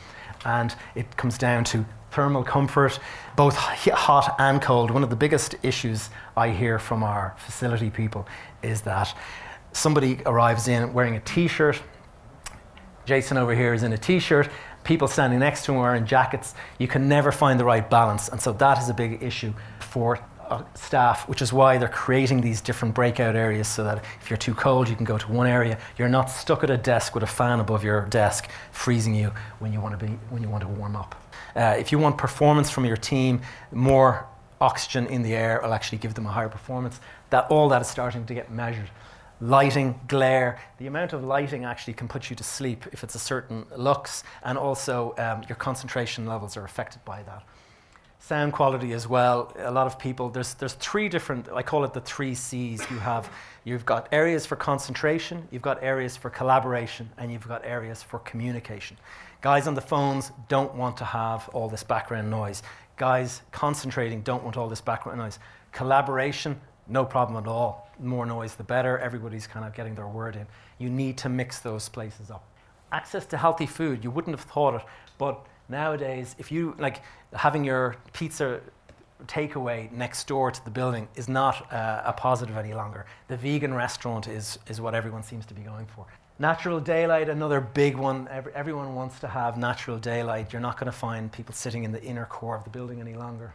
And 0.43 0.75
it 0.93 1.17
comes 1.17 1.37
down 1.37 1.63
to 1.65 1.85
thermal 2.11 2.43
comfort 2.43 2.99
both 3.35 3.55
hot 3.55 4.35
and 4.37 4.61
cold. 4.61 4.91
One 4.91 5.03
of 5.03 5.09
the 5.09 5.15
biggest 5.15 5.55
issues 5.63 6.09
i 6.37 6.51
hear 6.51 6.77
from 6.77 7.01
our 7.01 7.33
facility 7.37 7.89
people 7.89 8.27
is 8.61 8.81
that 8.81 9.17
somebody 9.71 10.19
arrives 10.25 10.67
in 10.67 10.93
wearing 10.93 11.15
a 11.15 11.19
t-shirt 11.21 11.81
Jason 13.05 13.37
over 13.37 13.55
here 13.55 13.73
is 13.73 13.83
in 13.83 13.93
a 13.93 13.97
t 13.97 14.19
shirt. 14.19 14.49
People 14.83 15.07
standing 15.07 15.39
next 15.39 15.65
to 15.65 15.71
him 15.71 15.79
are 15.79 15.95
in 15.95 16.05
jackets. 16.05 16.53
You 16.77 16.87
can 16.87 17.07
never 17.07 17.31
find 17.31 17.59
the 17.59 17.65
right 17.65 17.87
balance. 17.89 18.29
And 18.29 18.41
so 18.41 18.53
that 18.53 18.77
is 18.77 18.89
a 18.89 18.93
big 18.93 19.23
issue 19.23 19.53
for 19.79 20.19
uh, 20.49 20.63
staff, 20.75 21.27
which 21.27 21.41
is 21.41 21.51
why 21.51 21.77
they're 21.77 21.87
creating 21.87 22.41
these 22.41 22.61
different 22.61 22.93
breakout 22.93 23.35
areas 23.35 23.67
so 23.67 23.83
that 23.83 24.03
if 24.21 24.29
you're 24.29 24.37
too 24.37 24.53
cold, 24.53 24.87
you 24.87 24.95
can 24.95 25.05
go 25.05 25.17
to 25.17 25.31
one 25.31 25.47
area. 25.47 25.79
You're 25.97 26.09
not 26.09 26.29
stuck 26.29 26.63
at 26.63 26.69
a 26.69 26.77
desk 26.77 27.15
with 27.15 27.23
a 27.23 27.27
fan 27.27 27.59
above 27.59 27.83
your 27.83 28.05
desk, 28.05 28.49
freezing 28.71 29.15
you 29.15 29.31
when 29.59 29.73
you 29.73 29.81
want 29.81 29.99
to, 29.99 30.05
be, 30.05 30.11
when 30.29 30.43
you 30.43 30.49
want 30.49 30.61
to 30.61 30.67
warm 30.67 30.95
up. 30.95 31.15
Uh, 31.55 31.75
if 31.79 31.91
you 31.91 31.97
want 31.97 32.17
performance 32.17 32.69
from 32.69 32.85
your 32.85 32.97
team, 32.97 33.41
more 33.71 34.27
oxygen 34.61 35.07
in 35.07 35.23
the 35.23 35.33
air 35.33 35.59
will 35.63 35.73
actually 35.73 35.97
give 35.97 36.13
them 36.13 36.25
a 36.25 36.31
higher 36.31 36.49
performance. 36.49 36.99
That, 37.31 37.47
all 37.49 37.69
that 37.69 37.81
is 37.81 37.87
starting 37.87 38.25
to 38.25 38.33
get 38.33 38.51
measured 38.51 38.89
lighting, 39.41 39.99
glare. 40.07 40.59
The 40.77 40.87
amount 40.87 41.13
of 41.13 41.23
lighting 41.23 41.65
actually 41.65 41.93
can 41.93 42.07
put 42.07 42.29
you 42.29 42.35
to 42.35 42.43
sleep 42.43 42.85
if 42.91 43.03
it's 43.03 43.15
a 43.15 43.19
certain 43.19 43.65
lux, 43.75 44.23
and 44.43 44.57
also 44.57 45.13
um, 45.17 45.43
your 45.47 45.55
concentration 45.55 46.25
levels 46.25 46.57
are 46.57 46.63
affected 46.63 47.03
by 47.05 47.23
that. 47.23 47.43
Sound 48.19 48.53
quality 48.53 48.93
as 48.93 49.07
well. 49.07 49.53
A 49.59 49.71
lot 49.71 49.85
of 49.85 49.99
people, 49.99 50.29
there's, 50.29 50.55
there's 50.55 50.73
three 50.73 51.09
different, 51.09 51.47
I 51.53 51.61
call 51.61 51.83
it 51.83 51.93
the 51.93 52.01
three 52.01 52.33
C's. 52.33 52.81
You 52.89 52.97
have, 52.97 53.29
you've 53.65 53.85
got 53.85 54.07
areas 54.11 54.47
for 54.47 54.55
concentration, 54.55 55.47
you've 55.51 55.61
got 55.61 55.83
areas 55.83 56.17
for 56.17 56.31
collaboration, 56.31 57.07
and 57.17 57.31
you've 57.31 57.47
got 57.47 57.63
areas 57.63 58.01
for 58.01 58.17
communication. 58.19 58.97
Guys 59.41 59.67
on 59.67 59.75
the 59.75 59.81
phones 59.81 60.31
don't 60.47 60.73
want 60.73 60.97
to 60.97 61.05
have 61.05 61.47
all 61.49 61.69
this 61.69 61.83
background 61.83 62.31
noise. 62.31 62.63
Guys 62.97 63.43
concentrating 63.51 64.21
don't 64.21 64.43
want 64.43 64.57
all 64.57 64.69
this 64.69 64.81
background 64.81 65.19
noise. 65.19 65.37
Collaboration, 65.71 66.59
no 66.87 67.05
problem 67.05 67.41
at 67.43 67.47
all. 67.47 67.89
More 67.99 68.25
noise, 68.25 68.55
the 68.55 68.63
better. 68.63 68.99
Everybody's 68.99 69.47
kind 69.47 69.65
of 69.65 69.73
getting 69.73 69.95
their 69.95 70.07
word 70.07 70.35
in. 70.35 70.45
You 70.77 70.89
need 70.89 71.17
to 71.19 71.29
mix 71.29 71.59
those 71.59 71.89
places 71.89 72.29
up. 72.29 72.47
Access 72.91 73.25
to 73.27 73.37
healthy 73.37 73.65
food, 73.65 74.03
you 74.03 74.11
wouldn't 74.11 74.37
have 74.37 74.47
thought 74.49 74.75
it, 74.75 74.81
but 75.17 75.45
nowadays, 75.69 76.35
if 76.37 76.51
you 76.51 76.75
like 76.77 77.01
having 77.33 77.63
your 77.63 77.95
pizza 78.13 78.61
takeaway 79.27 79.91
next 79.91 80.27
door 80.27 80.51
to 80.51 80.63
the 80.65 80.71
building 80.71 81.07
is 81.15 81.27
not 81.27 81.71
uh, 81.73 82.01
a 82.05 82.13
positive 82.13 82.57
any 82.57 82.73
longer. 82.73 83.05
The 83.27 83.37
vegan 83.37 83.73
restaurant 83.73 84.27
is, 84.27 84.59
is 84.67 84.81
what 84.81 84.93
everyone 84.93 85.23
seems 85.23 85.45
to 85.47 85.53
be 85.53 85.61
going 85.61 85.85
for. 85.85 86.05
Natural 86.37 86.81
daylight, 86.81 87.29
another 87.29 87.61
big 87.61 87.95
one. 87.95 88.27
Every, 88.29 88.53
everyone 88.53 88.93
wants 88.93 89.19
to 89.21 89.27
have 89.27 89.57
natural 89.57 89.97
daylight. 89.97 90.51
You're 90.51 90.61
not 90.61 90.77
going 90.77 90.91
to 90.91 90.97
find 90.97 91.31
people 91.31 91.55
sitting 91.55 91.85
in 91.85 91.93
the 91.93 92.03
inner 92.03 92.25
core 92.25 92.57
of 92.57 92.65
the 92.65 92.69
building 92.69 92.99
any 92.99 93.13
longer 93.13 93.53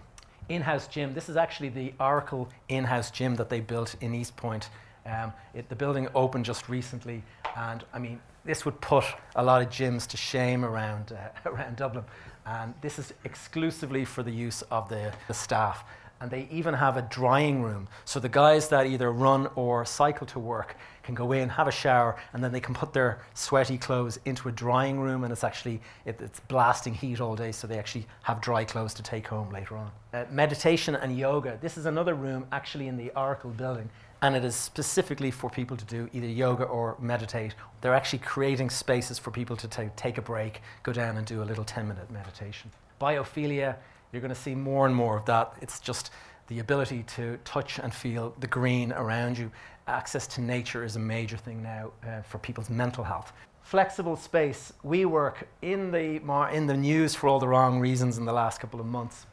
in-house 0.50 0.88
gym. 0.88 1.14
This 1.14 1.28
is 1.28 1.36
actually 1.36 1.70
the 1.70 1.94
Oracle 2.00 2.48
in-house 2.68 3.10
gym 3.10 3.36
that 3.36 3.48
they 3.48 3.60
built 3.60 3.94
in 4.00 4.14
East 4.14 4.36
Point. 4.36 4.68
Um, 5.06 5.32
it, 5.54 5.68
the 5.68 5.76
building 5.76 6.08
opened 6.14 6.44
just 6.44 6.68
recently, 6.68 7.22
and 7.56 7.84
I 7.94 7.98
mean, 7.98 8.20
this 8.44 8.64
would 8.64 8.80
put 8.80 9.04
a 9.36 9.44
lot 9.44 9.62
of 9.62 9.68
gyms 9.68 10.06
to 10.08 10.16
shame 10.16 10.64
around, 10.64 11.12
uh, 11.12 11.48
around 11.48 11.76
Dublin. 11.76 12.04
And 12.46 12.74
this 12.80 12.98
is 12.98 13.12
exclusively 13.24 14.04
for 14.04 14.22
the 14.22 14.30
use 14.30 14.62
of 14.70 14.88
the, 14.88 15.12
the 15.28 15.34
staff. 15.34 15.84
And 16.20 16.30
they 16.30 16.46
even 16.50 16.74
have 16.74 16.96
a 16.96 17.02
drying 17.02 17.62
room. 17.62 17.88
So 18.04 18.20
the 18.20 18.28
guys 18.28 18.68
that 18.68 18.86
either 18.86 19.10
run 19.10 19.48
or 19.54 19.84
cycle 19.86 20.26
to 20.28 20.38
work 20.38 20.76
can 21.02 21.14
go 21.14 21.32
in, 21.32 21.48
have 21.48 21.66
a 21.66 21.72
shower, 21.72 22.16
and 22.32 22.44
then 22.44 22.52
they 22.52 22.60
can 22.60 22.74
put 22.74 22.92
their 22.92 23.20
sweaty 23.34 23.78
clothes 23.78 24.18
into 24.24 24.48
a 24.48 24.52
drying 24.52 25.00
room, 25.00 25.24
and 25.24 25.32
it's 25.32 25.44
actually 25.44 25.80
it, 26.04 26.20
it's 26.20 26.40
blasting 26.40 26.94
heat 26.94 27.20
all 27.20 27.34
day, 27.34 27.52
so 27.52 27.66
they 27.66 27.78
actually 27.78 28.06
have 28.22 28.40
dry 28.40 28.64
clothes 28.64 28.94
to 28.94 29.02
take 29.02 29.26
home 29.26 29.50
later 29.50 29.76
on. 29.76 29.90
Uh, 30.12 30.24
meditation 30.30 30.94
and 30.94 31.16
yoga. 31.16 31.58
This 31.60 31.78
is 31.78 31.86
another 31.86 32.14
room 32.14 32.46
actually 32.52 32.86
in 32.86 32.96
the 32.96 33.10
Oracle 33.16 33.50
building, 33.50 33.88
and 34.22 34.36
it 34.36 34.44
is 34.44 34.54
specifically 34.54 35.30
for 35.30 35.50
people 35.50 35.76
to 35.76 35.84
do 35.84 36.08
either 36.12 36.26
yoga 36.26 36.64
or 36.64 36.96
meditate. 37.00 37.54
They're 37.80 37.94
actually 37.94 38.20
creating 38.20 38.70
spaces 38.70 39.18
for 39.18 39.30
people 39.30 39.56
to 39.56 39.68
t- 39.68 39.88
take 39.96 40.18
a 40.18 40.22
break, 40.22 40.60
go 40.82 40.92
down 40.92 41.16
and 41.16 41.26
do 41.26 41.42
a 41.42 41.44
little 41.44 41.64
10 41.64 41.88
minute 41.88 42.10
meditation. 42.10 42.70
Biophilia, 43.00 43.76
you're 44.12 44.22
going 44.22 44.34
to 44.34 44.40
see 44.40 44.54
more 44.54 44.86
and 44.86 44.94
more 44.94 45.16
of 45.16 45.24
that. 45.26 45.54
It's 45.60 45.80
just 45.80 46.10
the 46.48 46.58
ability 46.58 47.04
to 47.16 47.38
touch 47.44 47.78
and 47.78 47.92
feel 47.94 48.34
the 48.40 48.46
green 48.46 48.92
around 48.92 49.38
you. 49.38 49.50
Access 49.86 50.26
to 50.28 50.40
nature 50.40 50.84
is 50.84 50.96
a 50.96 51.00
major 51.00 51.36
thing 51.36 51.62
now 51.62 51.92
uh, 52.06 52.22
for 52.22 52.38
people's 52.38 52.70
mental 52.70 53.04
health. 53.04 53.32
Flexible 53.62 54.16
space. 54.16 54.72
WeWork 54.84 55.44
in 55.62 55.90
the, 55.90 56.18
mar- 56.20 56.50
in 56.50 56.66
the 56.66 56.76
news 56.76 57.14
for 57.14 57.28
all 57.28 57.38
the 57.38 57.48
wrong 57.48 57.78
reasons 57.78 58.18
in 58.18 58.24
the 58.24 58.32
last 58.32 58.60
couple 58.60 58.80
of 58.80 58.86
months, 58.86 59.26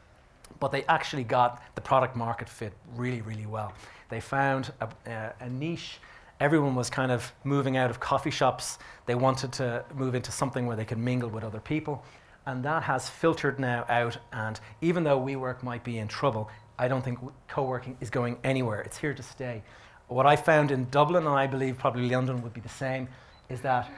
but 0.60 0.70
they 0.70 0.84
actually 0.84 1.24
got 1.24 1.62
the 1.74 1.80
product 1.80 2.14
market 2.14 2.48
fit 2.48 2.72
really, 2.94 3.20
really 3.20 3.46
well. 3.46 3.72
They 4.10 4.20
found 4.20 4.72
a, 4.80 4.88
uh, 5.10 5.32
a 5.40 5.48
niche 5.48 5.98
everyone 6.40 6.74
was 6.74 6.88
kind 6.90 7.10
of 7.10 7.32
moving 7.44 7.76
out 7.76 7.90
of 7.90 8.00
coffee 8.00 8.30
shops. 8.30 8.78
They 9.06 9.14
wanted 9.14 9.52
to 9.54 9.84
move 9.94 10.14
into 10.14 10.30
something 10.30 10.66
where 10.66 10.76
they 10.76 10.84
could 10.84 10.98
mingle 10.98 11.28
with 11.28 11.44
other 11.44 11.60
people. 11.60 12.04
And 12.48 12.64
that 12.64 12.84
has 12.84 13.10
filtered 13.10 13.60
now 13.60 13.84
out. 13.90 14.16
And 14.32 14.58
even 14.80 15.04
though 15.04 15.20
WeWork 15.20 15.62
might 15.62 15.84
be 15.84 15.98
in 15.98 16.08
trouble, 16.08 16.48
I 16.78 16.88
don't 16.88 17.04
think 17.04 17.18
co 17.46 17.62
working 17.62 17.98
is 18.00 18.08
going 18.08 18.38
anywhere. 18.42 18.80
It's 18.80 18.96
here 18.96 19.12
to 19.12 19.22
stay. 19.22 19.62
What 20.06 20.24
I 20.24 20.34
found 20.34 20.70
in 20.70 20.88
Dublin, 20.88 21.26
and 21.26 21.34
I 21.34 21.46
believe 21.46 21.76
probably 21.76 22.08
London 22.08 22.40
would 22.40 22.54
be 22.54 22.62
the 22.62 22.68
same, 22.70 23.06
is 23.50 23.60
that 23.60 23.90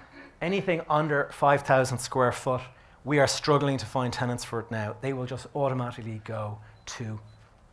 anything 0.42 0.80
under 0.90 1.28
5,000 1.32 1.98
square 1.98 2.32
foot, 2.32 2.62
we 3.04 3.20
are 3.20 3.28
struggling 3.28 3.78
to 3.78 3.86
find 3.86 4.12
tenants 4.12 4.42
for 4.42 4.58
it 4.58 4.68
now. 4.68 4.96
They 5.00 5.12
will 5.12 5.26
just 5.26 5.46
automatically 5.54 6.20
go 6.24 6.58
to 6.86 7.20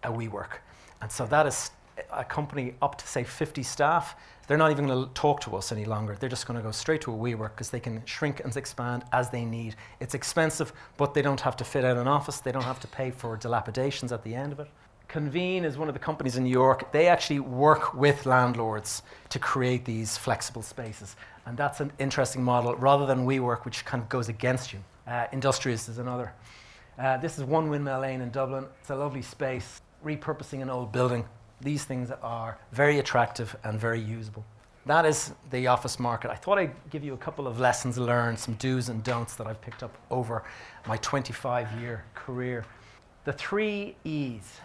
a 0.04 0.12
WeWork. 0.12 0.60
And 1.02 1.12
so 1.12 1.26
that 1.26 1.48
is 1.48 1.72
a 2.13 2.24
company 2.24 2.76
up 2.84 3.00
to 3.00 3.08
say 3.08 3.24
50 3.24 3.63
staff, 3.63 4.16
they're 4.48 4.58
not 4.58 4.72
even 4.72 4.88
going 4.88 5.06
to 5.06 5.14
talk 5.14 5.42
to 5.42 5.56
us 5.56 5.72
any 5.72 5.86
longer. 5.86 6.16
They're 6.20 6.30
just 6.30 6.48
going 6.48 6.58
to 6.58 6.64
go 6.64 6.72
straight 6.72 7.02
to 7.02 7.14
a 7.14 7.18
WeWork 7.18 7.52
because 7.52 7.70
they 7.70 7.82
can 7.82 8.04
shrink 8.06 8.40
and 8.40 8.56
expand 8.56 9.04
as 9.12 9.30
they 9.30 9.44
need. 9.44 9.76
It's 10.00 10.14
expensive, 10.14 10.72
but 10.96 11.14
they 11.14 11.22
don't 11.22 11.42
have 11.42 11.58
to 11.58 11.66
fit 11.66 11.84
out 11.84 11.98
an 11.98 12.08
office. 12.08 12.40
They 12.40 12.54
don't 12.54 12.64
have 12.64 12.80
to 12.80 12.88
pay 12.88 13.12
for 13.12 13.36
dilapidations 13.36 14.12
at 14.12 14.24
the 14.24 14.34
end 14.34 14.54
of 14.54 14.60
it. 14.60 14.70
Convene 15.10 15.64
is 15.64 15.78
one 15.78 15.88
of 15.88 15.94
the 15.94 16.00
companies 16.00 16.36
in 16.36 16.44
New 16.44 16.50
York. 16.50 16.92
They 16.92 17.08
actually 17.08 17.40
work 17.40 17.94
with 17.94 18.26
landlords 18.26 19.04
to 19.30 19.40
create 19.40 19.86
these 19.86 20.18
flexible 20.18 20.62
spaces. 20.62 21.16
And 21.46 21.58
that's 21.58 21.80
an 21.80 21.92
interesting 22.00 22.44
model 22.44 22.76
rather 22.76 23.06
than 23.06 23.26
WeWork, 23.26 23.64
which 23.64 23.86
kind 23.86 24.02
of 24.02 24.10
goes 24.10 24.28
against 24.28 24.74
you. 24.74 24.80
Uh, 25.06 25.28
Industrious 25.32 25.88
is 25.88 25.98
another. 25.98 26.34
Uh, 27.00 27.16
this 27.18 27.38
is 27.38 27.44
One 27.44 27.70
Windmill 27.70 28.02
Lane 28.02 28.22
in 28.22 28.32
Dublin. 28.32 28.66
It's 28.82 28.90
a 28.90 28.96
lovely 28.96 29.22
space, 29.22 29.82
repurposing 30.06 30.62
an 30.62 30.70
old 30.70 30.92
building. 30.92 31.26
These 31.62 31.86
things 31.86 32.12
are 32.22 32.58
very 32.72 33.00
attractive 33.00 33.56
and 33.63 33.80
very 33.80 34.00
usable. 34.00 34.46
That 34.86 35.06
is 35.06 35.34
the 35.50 35.67
office 35.67 36.00
market. 36.00 36.32
I 36.32 36.36
thought 36.36 36.58
I'd 36.58 36.74
give 36.89 37.04
you 37.04 37.13
a 37.13 37.17
couple 37.17 37.46
of 37.48 37.60
lessons 37.60 37.98
learned, 37.98 38.39
some 38.39 38.54
do's 38.54 38.88
and 38.89 39.04
don'ts 39.04 39.36
that 39.36 39.48
I've 39.48 39.60
picked 39.60 39.84
up 39.84 39.98
over 40.10 40.43
my 40.88 40.98
25 40.98 41.82
year 41.82 42.06
career. 42.15 42.63
The 43.26 43.34
three 43.34 43.96
E's 44.06 44.60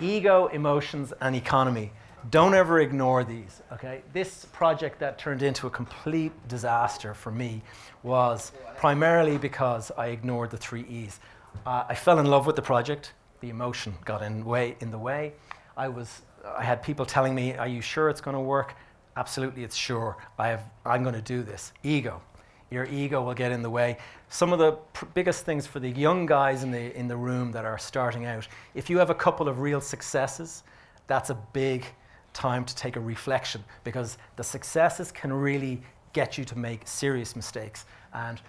ego, 0.00 0.48
emotions, 0.48 1.12
and 1.20 1.34
economy. 1.34 1.92
Don't 2.30 2.54
ever 2.54 2.80
ignore 2.80 3.24
these, 3.24 3.62
okay? 3.72 4.02
This 4.12 4.44
project 4.46 5.00
that 5.00 5.18
turned 5.18 5.42
into 5.42 5.66
a 5.66 5.70
complete 5.70 6.32
disaster 6.48 7.14
for 7.14 7.32
me 7.32 7.62
was 8.02 8.52
primarily 8.76 9.38
because 9.38 9.90
I 9.96 10.08
ignored 10.08 10.50
the 10.50 10.56
three 10.56 10.84
E's. 10.88 11.18
Uh, 11.66 11.84
I 11.88 11.94
fell 11.94 12.18
in 12.18 12.26
love 12.26 12.46
with 12.46 12.56
the 12.56 12.62
project. 12.62 13.12
The 13.40 13.50
emotion 13.50 13.94
got 14.04 14.22
in, 14.22 14.44
way, 14.44 14.76
in 14.80 14.90
the 14.90 14.98
way. 14.98 15.32
I, 15.76 15.88
was, 15.88 16.22
I 16.44 16.62
had 16.62 16.82
people 16.82 17.06
telling 17.06 17.34
me, 17.34 17.54
Are 17.54 17.68
you 17.68 17.80
sure 17.80 18.08
it's 18.08 18.20
going 18.20 18.34
to 18.34 18.40
work? 18.40 18.74
absolutely, 19.16 19.64
it's 19.64 19.76
sure. 19.76 20.16
I 20.38 20.48
have, 20.48 20.62
I'm 20.84 21.02
going 21.02 21.14
to 21.14 21.22
do 21.22 21.42
this. 21.42 21.72
Ego. 21.82 22.22
Your 22.70 22.86
ego 22.86 23.22
will 23.22 23.34
get 23.34 23.52
in 23.52 23.60
the 23.60 23.68
way. 23.68 23.98
Some 24.30 24.52
of 24.52 24.58
the 24.58 24.72
pr- 24.94 25.04
biggest 25.12 25.44
things 25.44 25.66
for 25.66 25.78
the 25.78 25.90
young 25.90 26.24
guys 26.24 26.62
in 26.62 26.70
the, 26.70 26.96
in 26.96 27.06
the 27.06 27.16
room 27.16 27.52
that 27.52 27.66
are 27.66 27.76
starting 27.76 28.24
out, 28.24 28.48
if 28.74 28.88
you 28.88 28.96
have 28.98 29.10
a 29.10 29.14
couple 29.14 29.48
of 29.48 29.58
real 29.58 29.80
successes, 29.80 30.62
that's 31.06 31.28
a 31.28 31.34
big 31.52 31.84
time 32.32 32.64
to 32.64 32.74
take 32.74 32.96
a 32.96 33.00
reflection 33.00 33.62
because 33.84 34.16
the 34.36 34.42
successes 34.42 35.12
can 35.12 35.30
really 35.32 35.82
get 36.14 36.38
you 36.38 36.44
to 36.46 36.56
make 36.56 36.88
serious 36.88 37.36
mistakes. 37.36 37.84
And 38.14 38.40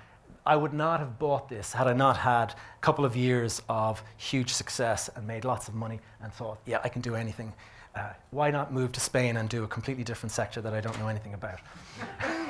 I 0.46 0.56
would 0.56 0.74
not 0.74 1.00
have 1.00 1.20
bought 1.20 1.48
this 1.48 1.74
had 1.74 1.88
I 1.88 1.94
not 1.94 2.18
had 2.18 2.52
a 2.52 2.82
couple 2.82 3.06
of 3.06 3.16
years 3.16 3.62
of 3.70 4.04
huge 4.18 4.52
success 4.52 5.10
and 5.16 5.26
made 5.26 5.46
lots 5.46 5.68
of 5.68 5.74
money 5.74 6.00
and 6.22 6.34
thought, 6.34 6.60
yeah, 6.66 6.80
I 6.84 6.90
can 6.90 7.02
do 7.02 7.16
anything. 7.16 7.54
Uh, 7.96 8.10
why 8.32 8.52
not 8.52 8.74
move 8.74 8.92
to 8.94 9.00
Spain 9.00 9.38
and 9.38 9.48
do 9.48 9.64
a 9.64 9.68
completely 9.68 10.04
different 10.04 10.32
sector 10.32 10.60
that 10.62 10.74
I 10.74 10.82
don't 10.82 10.98
know 11.00 11.08
anything 11.08 11.34
about? 11.34 11.60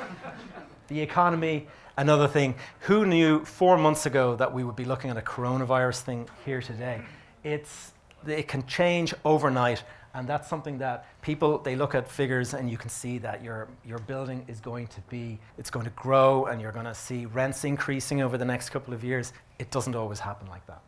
the 0.88 1.02
economy, 1.02 1.68
another 1.98 2.28
thing. 2.28 2.56
Who 2.82 3.06
knew 3.06 3.46
four 3.46 3.78
months 3.78 4.06
ago 4.06 4.36
that 4.38 4.54
we 4.54 4.64
would 4.64 4.76
be 4.76 4.86
looking 4.86 5.12
at 5.12 5.18
a 5.18 5.22
coronavirus 5.22 6.02
thing 6.02 6.30
here 6.46 6.62
today? 6.62 7.02
It's, 7.44 7.94
it 8.26 8.48
can 8.48 8.66
change 8.66 9.14
overnight 9.24 9.84
and 10.14 10.28
that's 10.28 10.48
something 10.48 10.78
that 10.78 11.06
people 11.22 11.58
they 11.58 11.76
look 11.76 11.96
at 11.96 12.10
figures 12.10 12.54
and 12.54 12.70
you 12.70 12.78
can 12.78 12.90
see 12.90 13.18
that 13.18 13.44
your 13.44 13.68
your 13.86 14.00
building 14.00 14.46
is 14.48 14.60
going 14.60 14.88
to 14.88 15.02
be 15.10 15.40
it's 15.58 15.70
going 15.70 15.86
to 15.86 15.92
grow 15.92 16.46
and 16.46 16.62
you're 16.62 16.72
going 16.72 16.86
to 16.86 16.94
see 16.94 17.26
rents 17.26 17.64
increasing 17.64 18.22
over 18.22 18.38
the 18.38 18.46
next 18.46 18.70
couple 18.70 18.94
of 18.94 19.04
years. 19.04 19.34
It 19.60 19.72
doesn't 19.72 19.96
always 19.96 20.20
happen 20.20 20.48
like 20.48 20.66
that. 20.68 20.82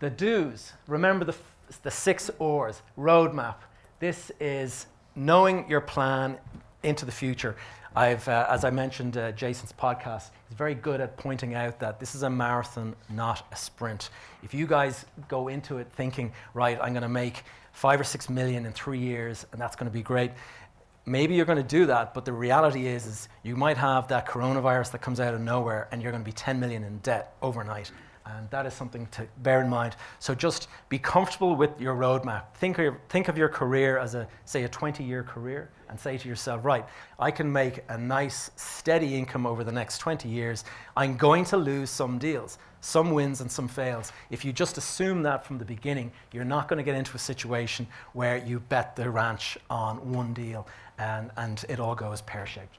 The 0.00 0.10
do's 0.10 0.72
remember 0.88 1.24
the 1.24 1.36
the 1.82 1.90
six 1.90 2.30
R's 2.40 2.82
roadmap. 2.98 3.56
This 4.00 4.30
is 4.40 4.86
knowing 5.16 5.68
your 5.68 5.80
plan 5.80 6.38
into 6.82 7.06
the 7.06 7.12
future. 7.12 7.56
I've, 7.96 8.26
uh, 8.26 8.46
as 8.50 8.64
I 8.64 8.70
mentioned, 8.70 9.16
uh, 9.16 9.30
Jason's 9.32 9.72
podcast 9.72 10.30
is 10.50 10.56
very 10.56 10.74
good 10.74 11.00
at 11.00 11.16
pointing 11.16 11.54
out 11.54 11.78
that 11.78 12.00
this 12.00 12.16
is 12.16 12.24
a 12.24 12.30
marathon, 12.30 12.96
not 13.08 13.46
a 13.52 13.56
sprint. 13.56 14.10
If 14.42 14.52
you 14.52 14.66
guys 14.66 15.06
go 15.28 15.46
into 15.46 15.78
it 15.78 15.86
thinking, 15.94 16.32
right, 16.54 16.76
I'm 16.82 16.92
going 16.92 17.02
to 17.02 17.08
make 17.08 17.44
five 17.74 18.00
or 18.00 18.04
six 18.04 18.30
million 18.30 18.64
in 18.64 18.72
three 18.72 19.00
years, 19.00 19.44
and 19.52 19.60
that's 19.60 19.76
going 19.76 19.90
to 19.90 19.92
be 19.92 20.02
great. 20.02 20.30
Maybe 21.06 21.34
you're 21.34 21.44
going 21.44 21.58
to 21.58 21.62
do 21.62 21.84
that, 21.86 22.14
but 22.14 22.24
the 22.24 22.32
reality 22.32 22.86
is, 22.86 23.04
is 23.04 23.28
you 23.42 23.56
might 23.56 23.76
have 23.76 24.08
that 24.08 24.26
coronavirus 24.26 24.92
that 24.92 25.02
comes 25.02 25.20
out 25.20 25.34
of 25.34 25.40
nowhere, 25.40 25.88
and 25.92 26.00
you're 26.00 26.12
going 26.12 26.24
to 26.24 26.28
be 26.28 26.32
10 26.32 26.58
million 26.58 26.82
in 26.84 26.98
debt 26.98 27.34
overnight. 27.42 27.90
And 28.26 28.48
that 28.50 28.64
is 28.64 28.72
something 28.72 29.06
to 29.08 29.26
bear 29.42 29.60
in 29.60 29.68
mind. 29.68 29.96
So 30.18 30.34
just 30.34 30.68
be 30.88 30.98
comfortable 30.98 31.56
with 31.56 31.78
your 31.78 31.94
roadmap. 31.94 32.54
Think 32.54 32.78
of, 32.78 32.96
think 33.10 33.28
of 33.28 33.36
your 33.36 33.50
career 33.50 33.98
as 33.98 34.14
a, 34.14 34.26
say, 34.46 34.62
a 34.62 34.68
20 34.68 35.04
year 35.04 35.22
career 35.22 35.70
and 35.90 36.00
say 36.00 36.16
to 36.16 36.28
yourself, 36.28 36.64
right, 36.64 36.86
I 37.18 37.30
can 37.30 37.52
make 37.52 37.84
a 37.90 37.98
nice, 37.98 38.50
steady 38.56 39.14
income 39.14 39.46
over 39.46 39.62
the 39.62 39.72
next 39.72 39.98
20 39.98 40.26
years. 40.26 40.64
I'm 40.96 41.18
going 41.18 41.44
to 41.46 41.58
lose 41.58 41.90
some 41.90 42.18
deals, 42.18 42.58
some 42.84 43.12
wins 43.12 43.40
and 43.40 43.50
some 43.50 43.66
fails. 43.66 44.12
If 44.30 44.44
you 44.44 44.52
just 44.52 44.76
assume 44.76 45.22
that 45.22 45.44
from 45.44 45.56
the 45.56 45.64
beginning, 45.64 46.12
you're 46.32 46.44
not 46.44 46.68
going 46.68 46.76
to 46.76 46.82
get 46.82 46.94
into 46.94 47.16
a 47.16 47.18
situation 47.18 47.86
where 48.12 48.36
you 48.36 48.60
bet 48.60 48.94
the 48.94 49.08
ranch 49.08 49.56
on 49.70 50.12
one 50.12 50.34
deal 50.34 50.66
and, 50.98 51.30
and 51.38 51.64
it 51.70 51.80
all 51.80 51.94
goes 51.94 52.20
pear 52.20 52.44
shaped. 52.44 52.76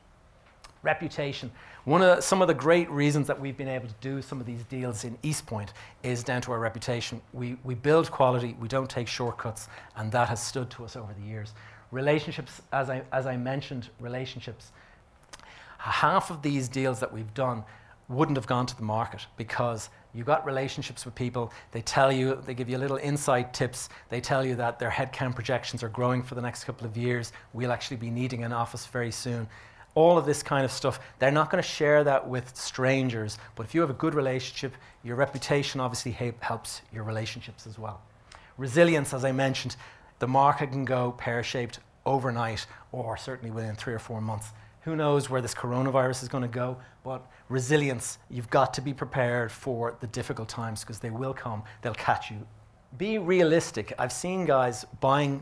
Reputation. 0.83 1.51
One 1.85 2.03
of 2.03 2.23
some 2.23 2.43
of 2.43 2.47
the 2.47 2.53
great 2.53 2.87
reasons 2.91 3.25
that 3.25 3.41
we've 3.41 3.57
been 3.57 3.67
able 3.67 3.87
to 3.87 3.95
do 3.99 4.21
some 4.21 4.39
of 4.39 4.45
these 4.45 4.63
deals 4.65 5.05
in 5.05 5.17
East 5.23 5.47
Point 5.47 5.73
is 6.03 6.23
down 6.23 6.41
to 6.43 6.51
our 6.51 6.59
reputation. 6.59 7.19
We, 7.33 7.57
we 7.63 7.73
build 7.73 8.11
quality, 8.11 8.55
we 8.59 8.67
don't 8.67 8.89
take 8.89 9.07
shortcuts, 9.07 9.69
and 9.95 10.11
that 10.11 10.29
has 10.29 10.41
stood 10.41 10.69
to 10.71 10.85
us 10.85 10.95
over 10.95 11.13
the 11.19 11.27
years. 11.27 11.55
Relationships, 11.89 12.61
as 12.71 12.91
I, 12.91 13.01
as 13.11 13.25
I 13.25 13.37
mentioned, 13.37 13.89
relationships. 13.99 14.71
Half 15.79 16.29
of 16.29 16.43
these 16.43 16.67
deals 16.67 16.99
that 16.99 17.11
we've 17.11 17.33
done 17.33 17.63
wouldn't 18.07 18.37
have 18.37 18.47
gone 18.47 18.65
to 18.67 18.75
the 18.75 18.83
market 18.83 19.25
because 19.37 19.89
you 20.13 20.23
got 20.23 20.45
relationships 20.45 21.05
with 21.05 21.15
people. 21.15 21.51
They 21.71 21.81
tell 21.81 22.11
you, 22.11 22.41
they 22.45 22.53
give 22.53 22.69
you 22.69 22.77
little 22.77 22.97
insight 22.97 23.53
tips. 23.53 23.89
They 24.09 24.21
tell 24.21 24.45
you 24.45 24.55
that 24.55 24.79
their 24.79 24.89
headcount 24.89 25.35
projections 25.35 25.83
are 25.83 25.89
growing 25.89 26.23
for 26.23 26.35
the 26.35 26.41
next 26.41 26.63
couple 26.63 26.87
of 26.87 26.95
years. 26.95 27.33
We'll 27.53 27.71
actually 27.71 27.97
be 27.97 28.09
needing 28.09 28.43
an 28.43 28.53
office 28.53 28.85
very 28.85 29.11
soon. 29.11 29.47
All 29.95 30.17
of 30.17 30.25
this 30.25 30.43
kind 30.43 30.63
of 30.65 30.71
stuff. 30.71 30.99
They're 31.19 31.31
not 31.31 31.49
going 31.49 31.61
to 31.61 31.67
share 31.67 32.03
that 32.03 32.27
with 32.27 32.55
strangers, 32.55 33.37
but 33.55 33.65
if 33.65 33.73
you 33.73 33.81
have 33.81 33.89
a 33.89 33.93
good 33.93 34.13
relationship, 34.13 34.73
your 35.03 35.15
reputation 35.15 35.79
obviously 35.79 36.11
helps 36.39 36.81
your 36.93 37.03
relationships 37.03 37.65
as 37.65 37.79
well. 37.79 38.01
Resilience, 38.57 39.13
as 39.13 39.25
I 39.25 39.31
mentioned, 39.31 39.75
the 40.19 40.27
market 40.27 40.71
can 40.71 40.85
go 40.85 41.11
pear 41.11 41.43
shaped 41.43 41.79
overnight 42.05 42.67
or 42.91 43.17
certainly 43.17 43.51
within 43.51 43.75
three 43.75 43.93
or 43.93 43.99
four 43.99 44.21
months. 44.21 44.49
Who 44.85 44.95
knows 44.95 45.31
where 45.31 45.41
this 45.41 45.55
coronavirus 45.55 46.21
is 46.21 46.29
going 46.29 46.43
to 46.43 46.47
go? 46.47 46.77
But 47.03 47.25
resilience, 47.49 48.19
you've 48.29 48.51
got 48.51 48.71
to 48.75 48.81
be 48.81 48.93
prepared 48.93 49.51
for 49.51 49.97
the 49.99 50.05
difficult 50.05 50.47
times 50.47 50.81
because 50.81 50.99
they 50.99 51.09
will 51.09 51.33
come, 51.33 51.63
they'll 51.81 51.95
catch 51.95 52.29
you. 52.29 52.45
Be 52.95 53.17
realistic. 53.17 53.93
I've 53.97 54.11
seen 54.11 54.45
guys 54.45 54.85
buying 55.01 55.41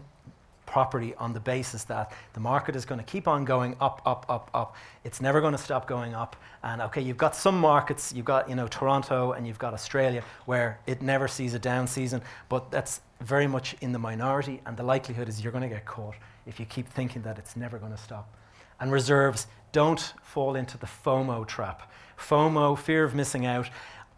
property 0.66 1.14
on 1.16 1.34
the 1.34 1.42
basis 1.42 1.84
that 1.84 2.14
the 2.32 2.40
market 2.40 2.74
is 2.74 2.86
going 2.86 3.00
to 3.00 3.06
keep 3.06 3.28
on 3.28 3.44
going 3.44 3.76
up, 3.82 4.02
up, 4.06 4.26
up, 4.30 4.50
up. 4.54 4.78
It's 5.04 5.20
never 5.20 5.42
going 5.42 5.52
to 5.52 5.58
stop 5.58 5.88
going 5.88 6.16
up. 6.16 6.38
And 6.64 6.82
okay, 6.82 7.02
you've 7.02 7.18
got 7.18 7.36
some 7.36 7.60
markets, 7.60 8.14
you've 8.16 8.26
got 8.26 8.48
you 8.48 8.56
know 8.56 8.68
Toronto 8.68 9.34
and 9.34 9.46
you've 9.46 9.60
got 9.60 9.74
Australia 9.74 10.24
where 10.46 10.80
it 10.88 11.02
never 11.02 11.28
sees 11.28 11.54
a 11.54 11.60
down 11.60 11.86
season, 11.86 12.22
but 12.48 12.72
that's 12.72 13.02
very 13.20 13.48
much 13.48 13.76
in 13.82 13.92
the 13.92 14.00
minority, 14.00 14.62
and 14.66 14.78
the 14.78 14.84
likelihood 14.84 15.28
is 15.28 15.44
you're 15.44 15.52
going 15.52 15.70
to 15.70 15.76
get 15.76 15.86
caught 15.86 16.16
if 16.46 16.62
you 16.62 16.66
keep 16.66 16.88
thinking 16.88 17.22
that 17.24 17.38
it's 17.38 17.58
never 17.58 17.78
going 17.78 17.92
to 17.92 17.98
stop. 17.98 18.34
And 18.80 18.92
reserves, 18.92 19.48
don't 19.72 20.14
fall 20.22 20.56
into 20.56 20.78
the 20.78 20.88
FOMO 20.88 21.48
trap. 21.48 21.92
FOMO, 22.18 22.78
fear 22.78 23.04
of 23.04 23.16
missing 23.16 23.46
out. 23.46 23.70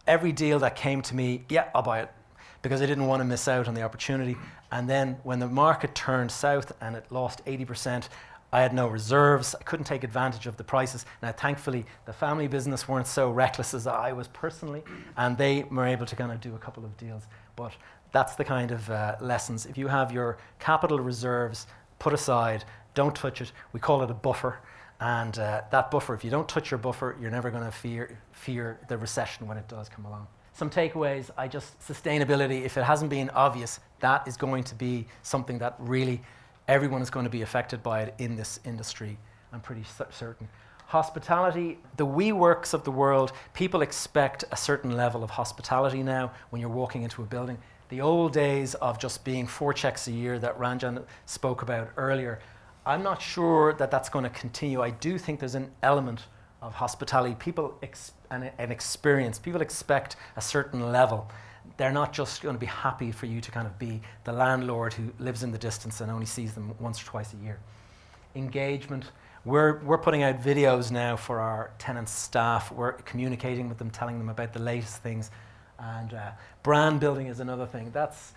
Every 0.07 0.31
deal 0.31 0.59
that 0.59 0.75
came 0.75 1.01
to 1.03 1.15
me, 1.15 1.45
yeah, 1.49 1.69
I'll 1.73 1.81
buy 1.81 2.01
it 2.01 2.11
because 2.61 2.81
I 2.81 2.85
didn't 2.85 3.07
want 3.07 3.21
to 3.21 3.25
miss 3.25 3.47
out 3.47 3.67
on 3.67 3.73
the 3.73 3.83
opportunity. 3.83 4.37
And 4.71 4.89
then 4.89 5.17
when 5.23 5.39
the 5.39 5.47
market 5.47 5.93
turned 5.93 6.31
south 6.31 6.71
and 6.81 6.95
it 6.95 7.05
lost 7.11 7.45
80%, 7.45 8.09
I 8.51 8.61
had 8.61 8.73
no 8.73 8.87
reserves. 8.87 9.53
I 9.53 9.63
couldn't 9.63 9.85
take 9.85 10.03
advantage 10.03 10.47
of 10.47 10.57
the 10.57 10.63
prices. 10.63 11.05
Now, 11.21 11.31
thankfully, 11.31 11.85
the 12.05 12.13
family 12.13 12.47
business 12.47 12.87
weren't 12.87 13.05
so 13.05 13.29
reckless 13.29 13.73
as 13.73 13.85
I 13.85 14.13
was 14.13 14.27
personally, 14.29 14.83
and 15.17 15.37
they 15.37 15.63
were 15.63 15.85
able 15.85 16.05
to 16.05 16.15
kind 16.15 16.31
of 16.31 16.39
do 16.41 16.55
a 16.55 16.57
couple 16.57 16.85
of 16.85 16.95
deals. 16.97 17.23
But 17.55 17.73
that's 18.11 18.35
the 18.35 18.45
kind 18.45 18.71
of 18.71 18.89
uh, 18.89 19.17
lessons. 19.19 19.65
If 19.65 19.77
you 19.77 19.87
have 19.87 20.11
your 20.11 20.37
capital 20.57 20.99
reserves 20.99 21.67
put 21.99 22.13
aside, 22.13 22.63
don't 22.95 23.15
touch 23.15 23.41
it. 23.41 23.51
We 23.71 23.79
call 23.79 24.01
it 24.01 24.09
a 24.09 24.15
buffer. 24.15 24.59
And 24.99 25.37
uh, 25.37 25.61
that 25.71 25.91
buffer, 25.91 26.13
if 26.13 26.23
you 26.23 26.31
don't 26.31 26.49
touch 26.49 26.71
your 26.71 26.77
buffer, 26.77 27.15
you're 27.21 27.29
never 27.29 27.51
going 27.51 27.63
to 27.63 27.71
fear, 27.71 28.17
fear 28.31 28.79
the 28.87 28.97
recession 28.97 29.45
when 29.47 29.57
it 29.57 29.67
does 29.67 29.89
come 29.89 30.05
along. 30.05 30.27
Some 30.53 30.69
takeaways 30.69 31.29
I 31.37 31.47
just, 31.49 31.77
sustainability, 31.79 32.63
if 32.63 32.77
it 32.77 32.83
hasn't 32.83 33.09
been 33.09 33.29
obvious, 33.31 33.81
that 33.99 34.27
is 34.27 34.37
going 34.37 34.63
to 34.63 34.75
be 34.75 35.05
something 35.21 35.59
that 35.59 35.75
really 35.79 36.21
everyone 36.67 37.01
is 37.01 37.09
going 37.09 37.25
to 37.25 37.29
be 37.29 37.41
affected 37.41 37.83
by 37.83 38.03
it 38.03 38.15
in 38.17 38.35
this 38.35 38.59
industry. 38.63 39.17
I'm 39.51 39.59
pretty 39.59 39.83
certain. 40.11 40.47
Hospitality, 40.87 41.79
the 41.97 42.05
WeWorks 42.05 42.73
of 42.73 42.83
the 42.83 42.91
world, 42.91 43.33
people 43.53 43.81
expect 43.81 44.45
a 44.51 44.55
certain 44.57 44.95
level 44.95 45.23
of 45.23 45.31
hospitality 45.31 46.03
now 46.03 46.31
when 46.51 46.61
you're 46.61 46.69
walking 46.69 47.03
into 47.03 47.21
a 47.21 47.25
building. 47.25 47.57
The 47.89 48.01
old 48.01 48.33
days 48.33 48.75
of 48.75 48.97
just 48.97 49.23
being 49.23 49.45
four 49.45 49.73
checks 49.73 50.07
a 50.07 50.11
year 50.11 50.39
that 50.39 50.57
Ranjan 50.57 51.03
spoke 51.25 51.63
about 51.63 51.89
earlier, 51.97 52.39
I'm 52.85 53.01
not 53.01 53.21
sure 53.21 53.73
that 53.73 53.89
that's 53.89 54.09
going 54.09 54.23
to 54.23 54.29
continue. 54.29 54.81
I 54.81 54.91
do 54.91 55.17
think 55.17 55.39
there's 55.39 55.55
an 55.55 55.71
element 55.81 56.25
of 56.61 56.75
hospitality. 56.75 57.35
People 57.35 57.77
ex- 57.81 58.13
and 58.29 58.51
an 58.57 58.71
experience. 58.71 59.39
People 59.39 59.61
expect 59.61 60.15
a 60.35 60.41
certain 60.41 60.91
level. 60.91 61.29
They're 61.77 61.91
not 61.91 62.13
just 62.13 62.43
going 62.43 62.55
to 62.55 62.59
be 62.59 62.67
happy 62.67 63.11
for 63.11 63.25
you 63.25 63.41
to 63.41 63.51
kind 63.51 63.65
of 63.65 63.77
be 63.79 64.01
the 64.23 64.31
landlord 64.31 64.93
who 64.93 65.11
lives 65.19 65.41
in 65.41 65.51
the 65.51 65.57
distance 65.57 65.99
and 66.01 66.11
only 66.11 66.27
sees 66.27 66.53
them 66.53 66.75
once 66.79 67.01
or 67.01 67.05
twice 67.05 67.33
a 67.33 67.43
year. 67.43 67.59
Engagement. 68.35 69.05
We're, 69.45 69.79
we're 69.79 69.97
putting 69.97 70.23
out 70.23 70.41
videos 70.41 70.91
now 70.91 71.15
for 71.15 71.39
our 71.39 71.71
tenants' 71.79 72.11
staff. 72.11 72.71
We're 72.71 72.93
communicating 72.93 73.67
with 73.67 73.77
them, 73.77 73.89
telling 73.89 74.19
them 74.19 74.29
about 74.29 74.53
the 74.53 74.59
latest 74.59 75.01
things. 75.01 75.31
And 75.79 76.13
uh, 76.13 76.31
brand 76.63 76.99
building 76.99 77.27
is 77.27 77.39
another 77.39 77.65
thing. 77.65 77.91
That's, 77.91 78.33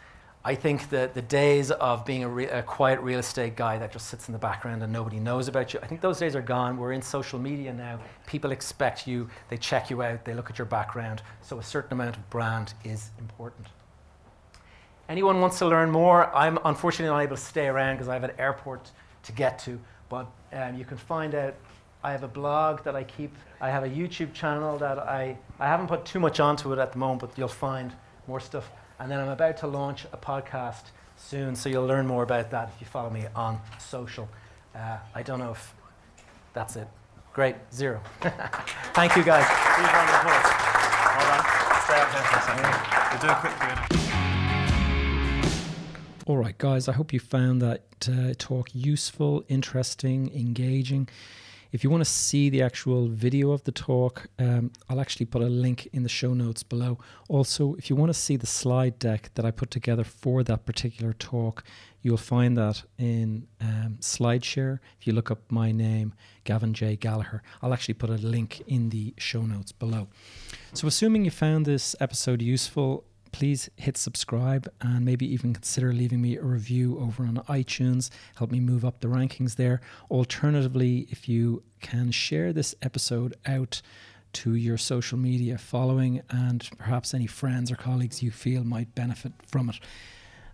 I 0.49 0.55
think 0.55 0.89
that 0.89 1.13
the 1.13 1.21
days 1.21 1.71
of 1.71 2.07
being 2.07 2.25
a, 2.25 2.29
re- 2.29 2.49
a, 2.49 2.63
quiet 2.63 3.01
real 3.01 3.19
estate 3.19 3.55
guy 3.55 3.77
that 3.77 3.93
just 3.93 4.07
sits 4.07 4.29
in 4.29 4.33
the 4.33 4.39
background 4.39 4.83
and 4.83 4.91
nobody 4.91 5.21
knows 5.21 5.47
about 5.47 5.75
you, 5.75 5.81
I 5.83 5.87
think 5.87 6.01
those 6.01 6.19
days 6.19 6.35
are 6.35 6.41
gone. 6.41 6.79
We're 6.79 6.93
in 6.93 7.03
social 7.03 7.39
media 7.39 7.71
now. 7.71 8.01
People 8.27 8.51
expect 8.51 9.07
you, 9.07 9.29
they 9.51 9.59
check 9.59 9.91
you 9.91 10.03
out, 10.03 10.25
they 10.25 10.33
look 10.33 10.49
at 10.49 10.57
your 10.57 10.65
background. 10.65 11.21
So 11.43 11.59
a 11.59 11.63
certain 11.63 11.93
amount 11.93 12.17
of 12.17 12.31
brand 12.31 12.73
is 12.83 13.11
important. 13.19 13.67
Anyone 15.11 15.43
wants 15.43 15.59
to 15.59 15.67
learn 15.67 15.91
more? 15.91 16.35
I'm 16.35 16.59
unfortunately 16.65 17.15
not 17.15 17.21
able 17.21 17.37
to 17.37 17.43
stay 17.43 17.67
around 17.67 17.97
because 17.97 18.09
I 18.09 18.15
have 18.15 18.25
an 18.25 18.33
airport 18.39 18.91
to 19.25 19.33
get 19.33 19.59
to, 19.67 19.79
but 20.09 20.29
um, 20.55 20.79
you 20.79 20.87
can 20.87 20.97
find 20.97 21.35
out. 21.35 21.57
I 22.03 22.13
have 22.13 22.23
a 22.23 22.29
blog 22.29 22.85
that 22.85 22.97
I 22.97 23.05
keep. 23.05 23.35
I 23.61 23.69
have 23.69 23.85
a 23.85 23.89
YouTube 23.89 24.33
channel 24.33 24.79
that 24.79 24.99
I, 24.99 25.37
I 25.61 25.67
haven't 25.67 25.89
put 25.89 26.07
too 26.07 26.21
much 26.21 26.41
onto 26.41 26.73
it 26.73 26.79
at 26.79 26.93
the 26.93 26.99
moment, 26.99 27.21
but 27.21 27.37
you'll 27.37 27.49
find 27.49 27.93
more 28.27 28.41
stuff 28.41 28.71
and 28.99 29.11
then 29.11 29.21
I'm 29.21 29.29
about 29.29 29.57
to 29.59 29.67
launch 29.67 30.07
a 30.13 30.17
podcast 30.17 30.85
soon, 31.17 31.55
so 31.57 31.69
you'll 31.69 31.87
learn 31.87 32.07
more 32.07 32.23
about 32.23 32.51
that 32.51 32.71
if 32.75 32.81
you 32.81 32.87
follow 32.87 33.11
me 33.11 33.27
on 33.35 33.61
social. 33.79 34.29
Uh, 34.75 34.99
I 35.15 35.23
don't 35.23 35.39
know 35.39 35.51
if 35.53 35.75
That's 36.55 36.77
it. 36.77 36.89
Great, 37.33 37.57
zero. 37.73 38.01
Thank 38.95 39.17
you, 39.17 39.23
guys. 39.23 39.45
Please 39.47 39.93
round 39.93 40.09
of 40.11 40.17
applause. 40.17 40.51
Well 41.17 41.27
done. 41.31 41.45
Stay 41.85 42.01
up 42.01 42.11
here 42.13 42.23
for 42.23 42.37
a 42.37 42.43
second. 42.43 42.73
We'll 43.11 43.23
do 43.23 43.29
a 43.29 43.35
quick 43.41 43.55
Q&A. 43.61 43.99
All 46.27 46.37
right, 46.37 46.59
guys, 46.59 46.89
I 46.89 46.93
hope 46.93 47.13
you 47.13 47.21
found 47.21 47.63
that 47.63 48.09
uh, 48.09 48.35
talk 48.39 48.69
useful, 48.75 49.45
interesting, 49.49 50.31
engaging. 50.35 51.09
If 51.71 51.85
you 51.85 51.91
want 51.91 52.01
to 52.01 52.11
see 52.11 52.49
the 52.49 52.63
actual 52.63 53.09
video 53.09 53.51
of 53.51 53.65
the 53.65 53.73
talk, 53.73 54.29
um, 54.39 54.73
I'll 54.89 55.01
actually 55.01 55.27
put 55.27 55.43
a 55.43 55.49
link 55.49 55.87
in 55.93 56.03
the 56.03 56.09
show 56.09 56.33
notes 56.33 56.63
below. 56.63 56.99
Also, 57.29 57.75
if 57.75 57.91
you 57.91 57.97
want 57.97 58.09
to 58.09 58.19
see 58.19 58.37
the 58.37 58.47
slide 58.47 58.99
deck 58.99 59.31
that 59.35 59.45
I 59.45 59.51
put 59.51 59.71
together 59.71 60.03
for 60.05 60.43
that 60.45 60.65
particular 60.65 61.13
talk, 61.13 61.65
you'll 62.01 62.17
find 62.17 62.57
that 62.57 62.85
in 62.97 63.47
um, 63.61 63.99
SlideShare. 64.01 64.79
If 64.99 65.07
you 65.07 65.13
look 65.13 65.31
up 65.31 65.41
my 65.51 65.71
name, 65.71 66.15
Gavin 66.45 66.73
J. 66.73 66.97
Gallagher, 66.97 67.43
I'll 67.61 67.75
actually 67.75 67.95
put 67.95 68.09
a 68.09 68.15
link 68.15 68.63
in 68.67 68.89
the 68.89 69.13
show 69.19 69.43
notes 69.43 69.73
below. 69.73 70.09
So, 70.73 70.87
assuming 70.87 71.27
you 71.27 71.31
found 71.31 71.67
this 71.67 71.95
episode 72.01 72.41
useful, 72.41 73.05
please 73.33 73.69
hit 73.77 73.97
subscribe 73.97 74.71
and 74.81 75.05
maybe 75.05 75.27
even 75.33 75.53
consider 75.53 75.93
leaving 75.93 76.21
me 76.21 76.37
a 76.37 76.43
review 76.43 76.99
over 76.99 77.25
on 77.25 77.37
iTunes. 77.49 78.11
Help 78.37 78.51
me 78.51 78.61
move 78.61 78.85
up 78.85 79.01
the 79.01 79.09
rankings 79.09 79.57
there. 79.57 79.81
Alternatively, 80.11 81.07
if 81.11 81.29
you 81.29 81.63
can 81.81 82.11
share 82.11 82.53
this 82.53 82.75
episode 82.83 83.35
out 83.47 83.83
to 84.33 84.55
your 84.55 84.77
social 84.77 85.19
media 85.19 85.57
following 85.59 86.23
and 86.31 86.69
perhaps 86.79 87.15
any 87.15 87.27
friends 87.27 87.71
or 87.71 87.77
colleagues 87.77 88.23
you 88.23 88.31
feel 88.31 88.65
might 88.65 88.95
benefit 88.95 89.33
from 89.47 89.71
it. 89.71 89.81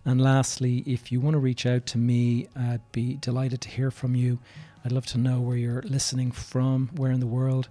And 0.05 0.21
lastly, 0.21 0.83
if 0.85 1.11
you 1.11 1.19
want 1.19 1.33
to 1.33 1.39
reach 1.39 1.65
out 1.65 1.85
to 1.87 1.97
me, 1.97 2.47
I'd 2.55 2.91
be 2.91 3.15
delighted 3.15 3.61
to 3.61 3.69
hear 3.69 3.91
from 3.91 4.15
you. 4.15 4.39
I'd 4.83 4.91
love 4.91 5.07
to 5.07 5.17
know 5.17 5.41
where 5.41 5.57
you're 5.57 5.81
listening 5.81 6.31
from, 6.31 6.91
where 6.95 7.11
in 7.11 7.19
the 7.19 7.27
world. 7.27 7.69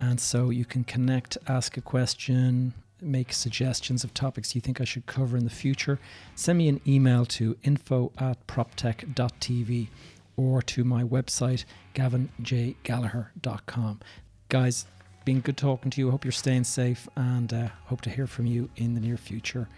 And 0.00 0.20
so 0.20 0.50
you 0.50 0.64
can 0.64 0.84
connect, 0.84 1.38
ask 1.48 1.76
a 1.76 1.80
question, 1.80 2.74
make 3.02 3.32
suggestions 3.32 4.04
of 4.04 4.14
topics 4.14 4.54
you 4.54 4.60
think 4.60 4.80
I 4.80 4.84
should 4.84 5.06
cover 5.06 5.36
in 5.36 5.44
the 5.44 5.50
future, 5.50 5.98
send 6.34 6.58
me 6.58 6.68
an 6.68 6.80
email 6.86 7.24
to 7.26 7.56
info 7.62 8.12
at 8.18 8.46
proptech.tv 8.46 9.88
or 10.36 10.62
to 10.62 10.84
my 10.84 11.02
website, 11.02 11.64
gavinjgallagher.com. 11.94 14.00
Guys, 14.48 14.86
been 15.24 15.40
good 15.40 15.56
talking 15.56 15.90
to 15.90 16.00
you. 16.00 16.10
Hope 16.10 16.24
you're 16.24 16.32
staying 16.32 16.64
safe 16.64 17.08
and 17.16 17.52
uh, 17.52 17.68
hope 17.86 18.00
to 18.02 18.10
hear 18.10 18.26
from 18.26 18.46
you 18.46 18.70
in 18.76 18.94
the 18.94 19.00
near 19.00 19.16
future. 19.16 19.68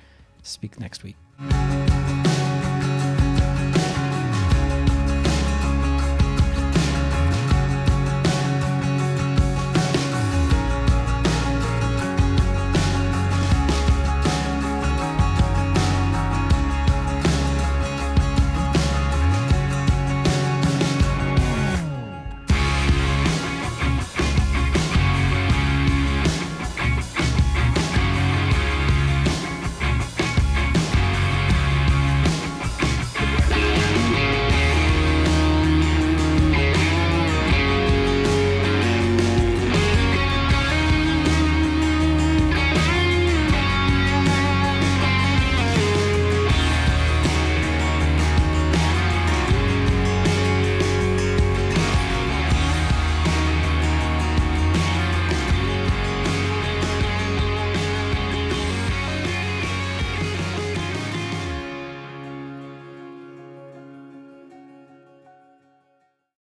Speak 0.42 0.78
next 0.78 1.02
week. 1.02 1.16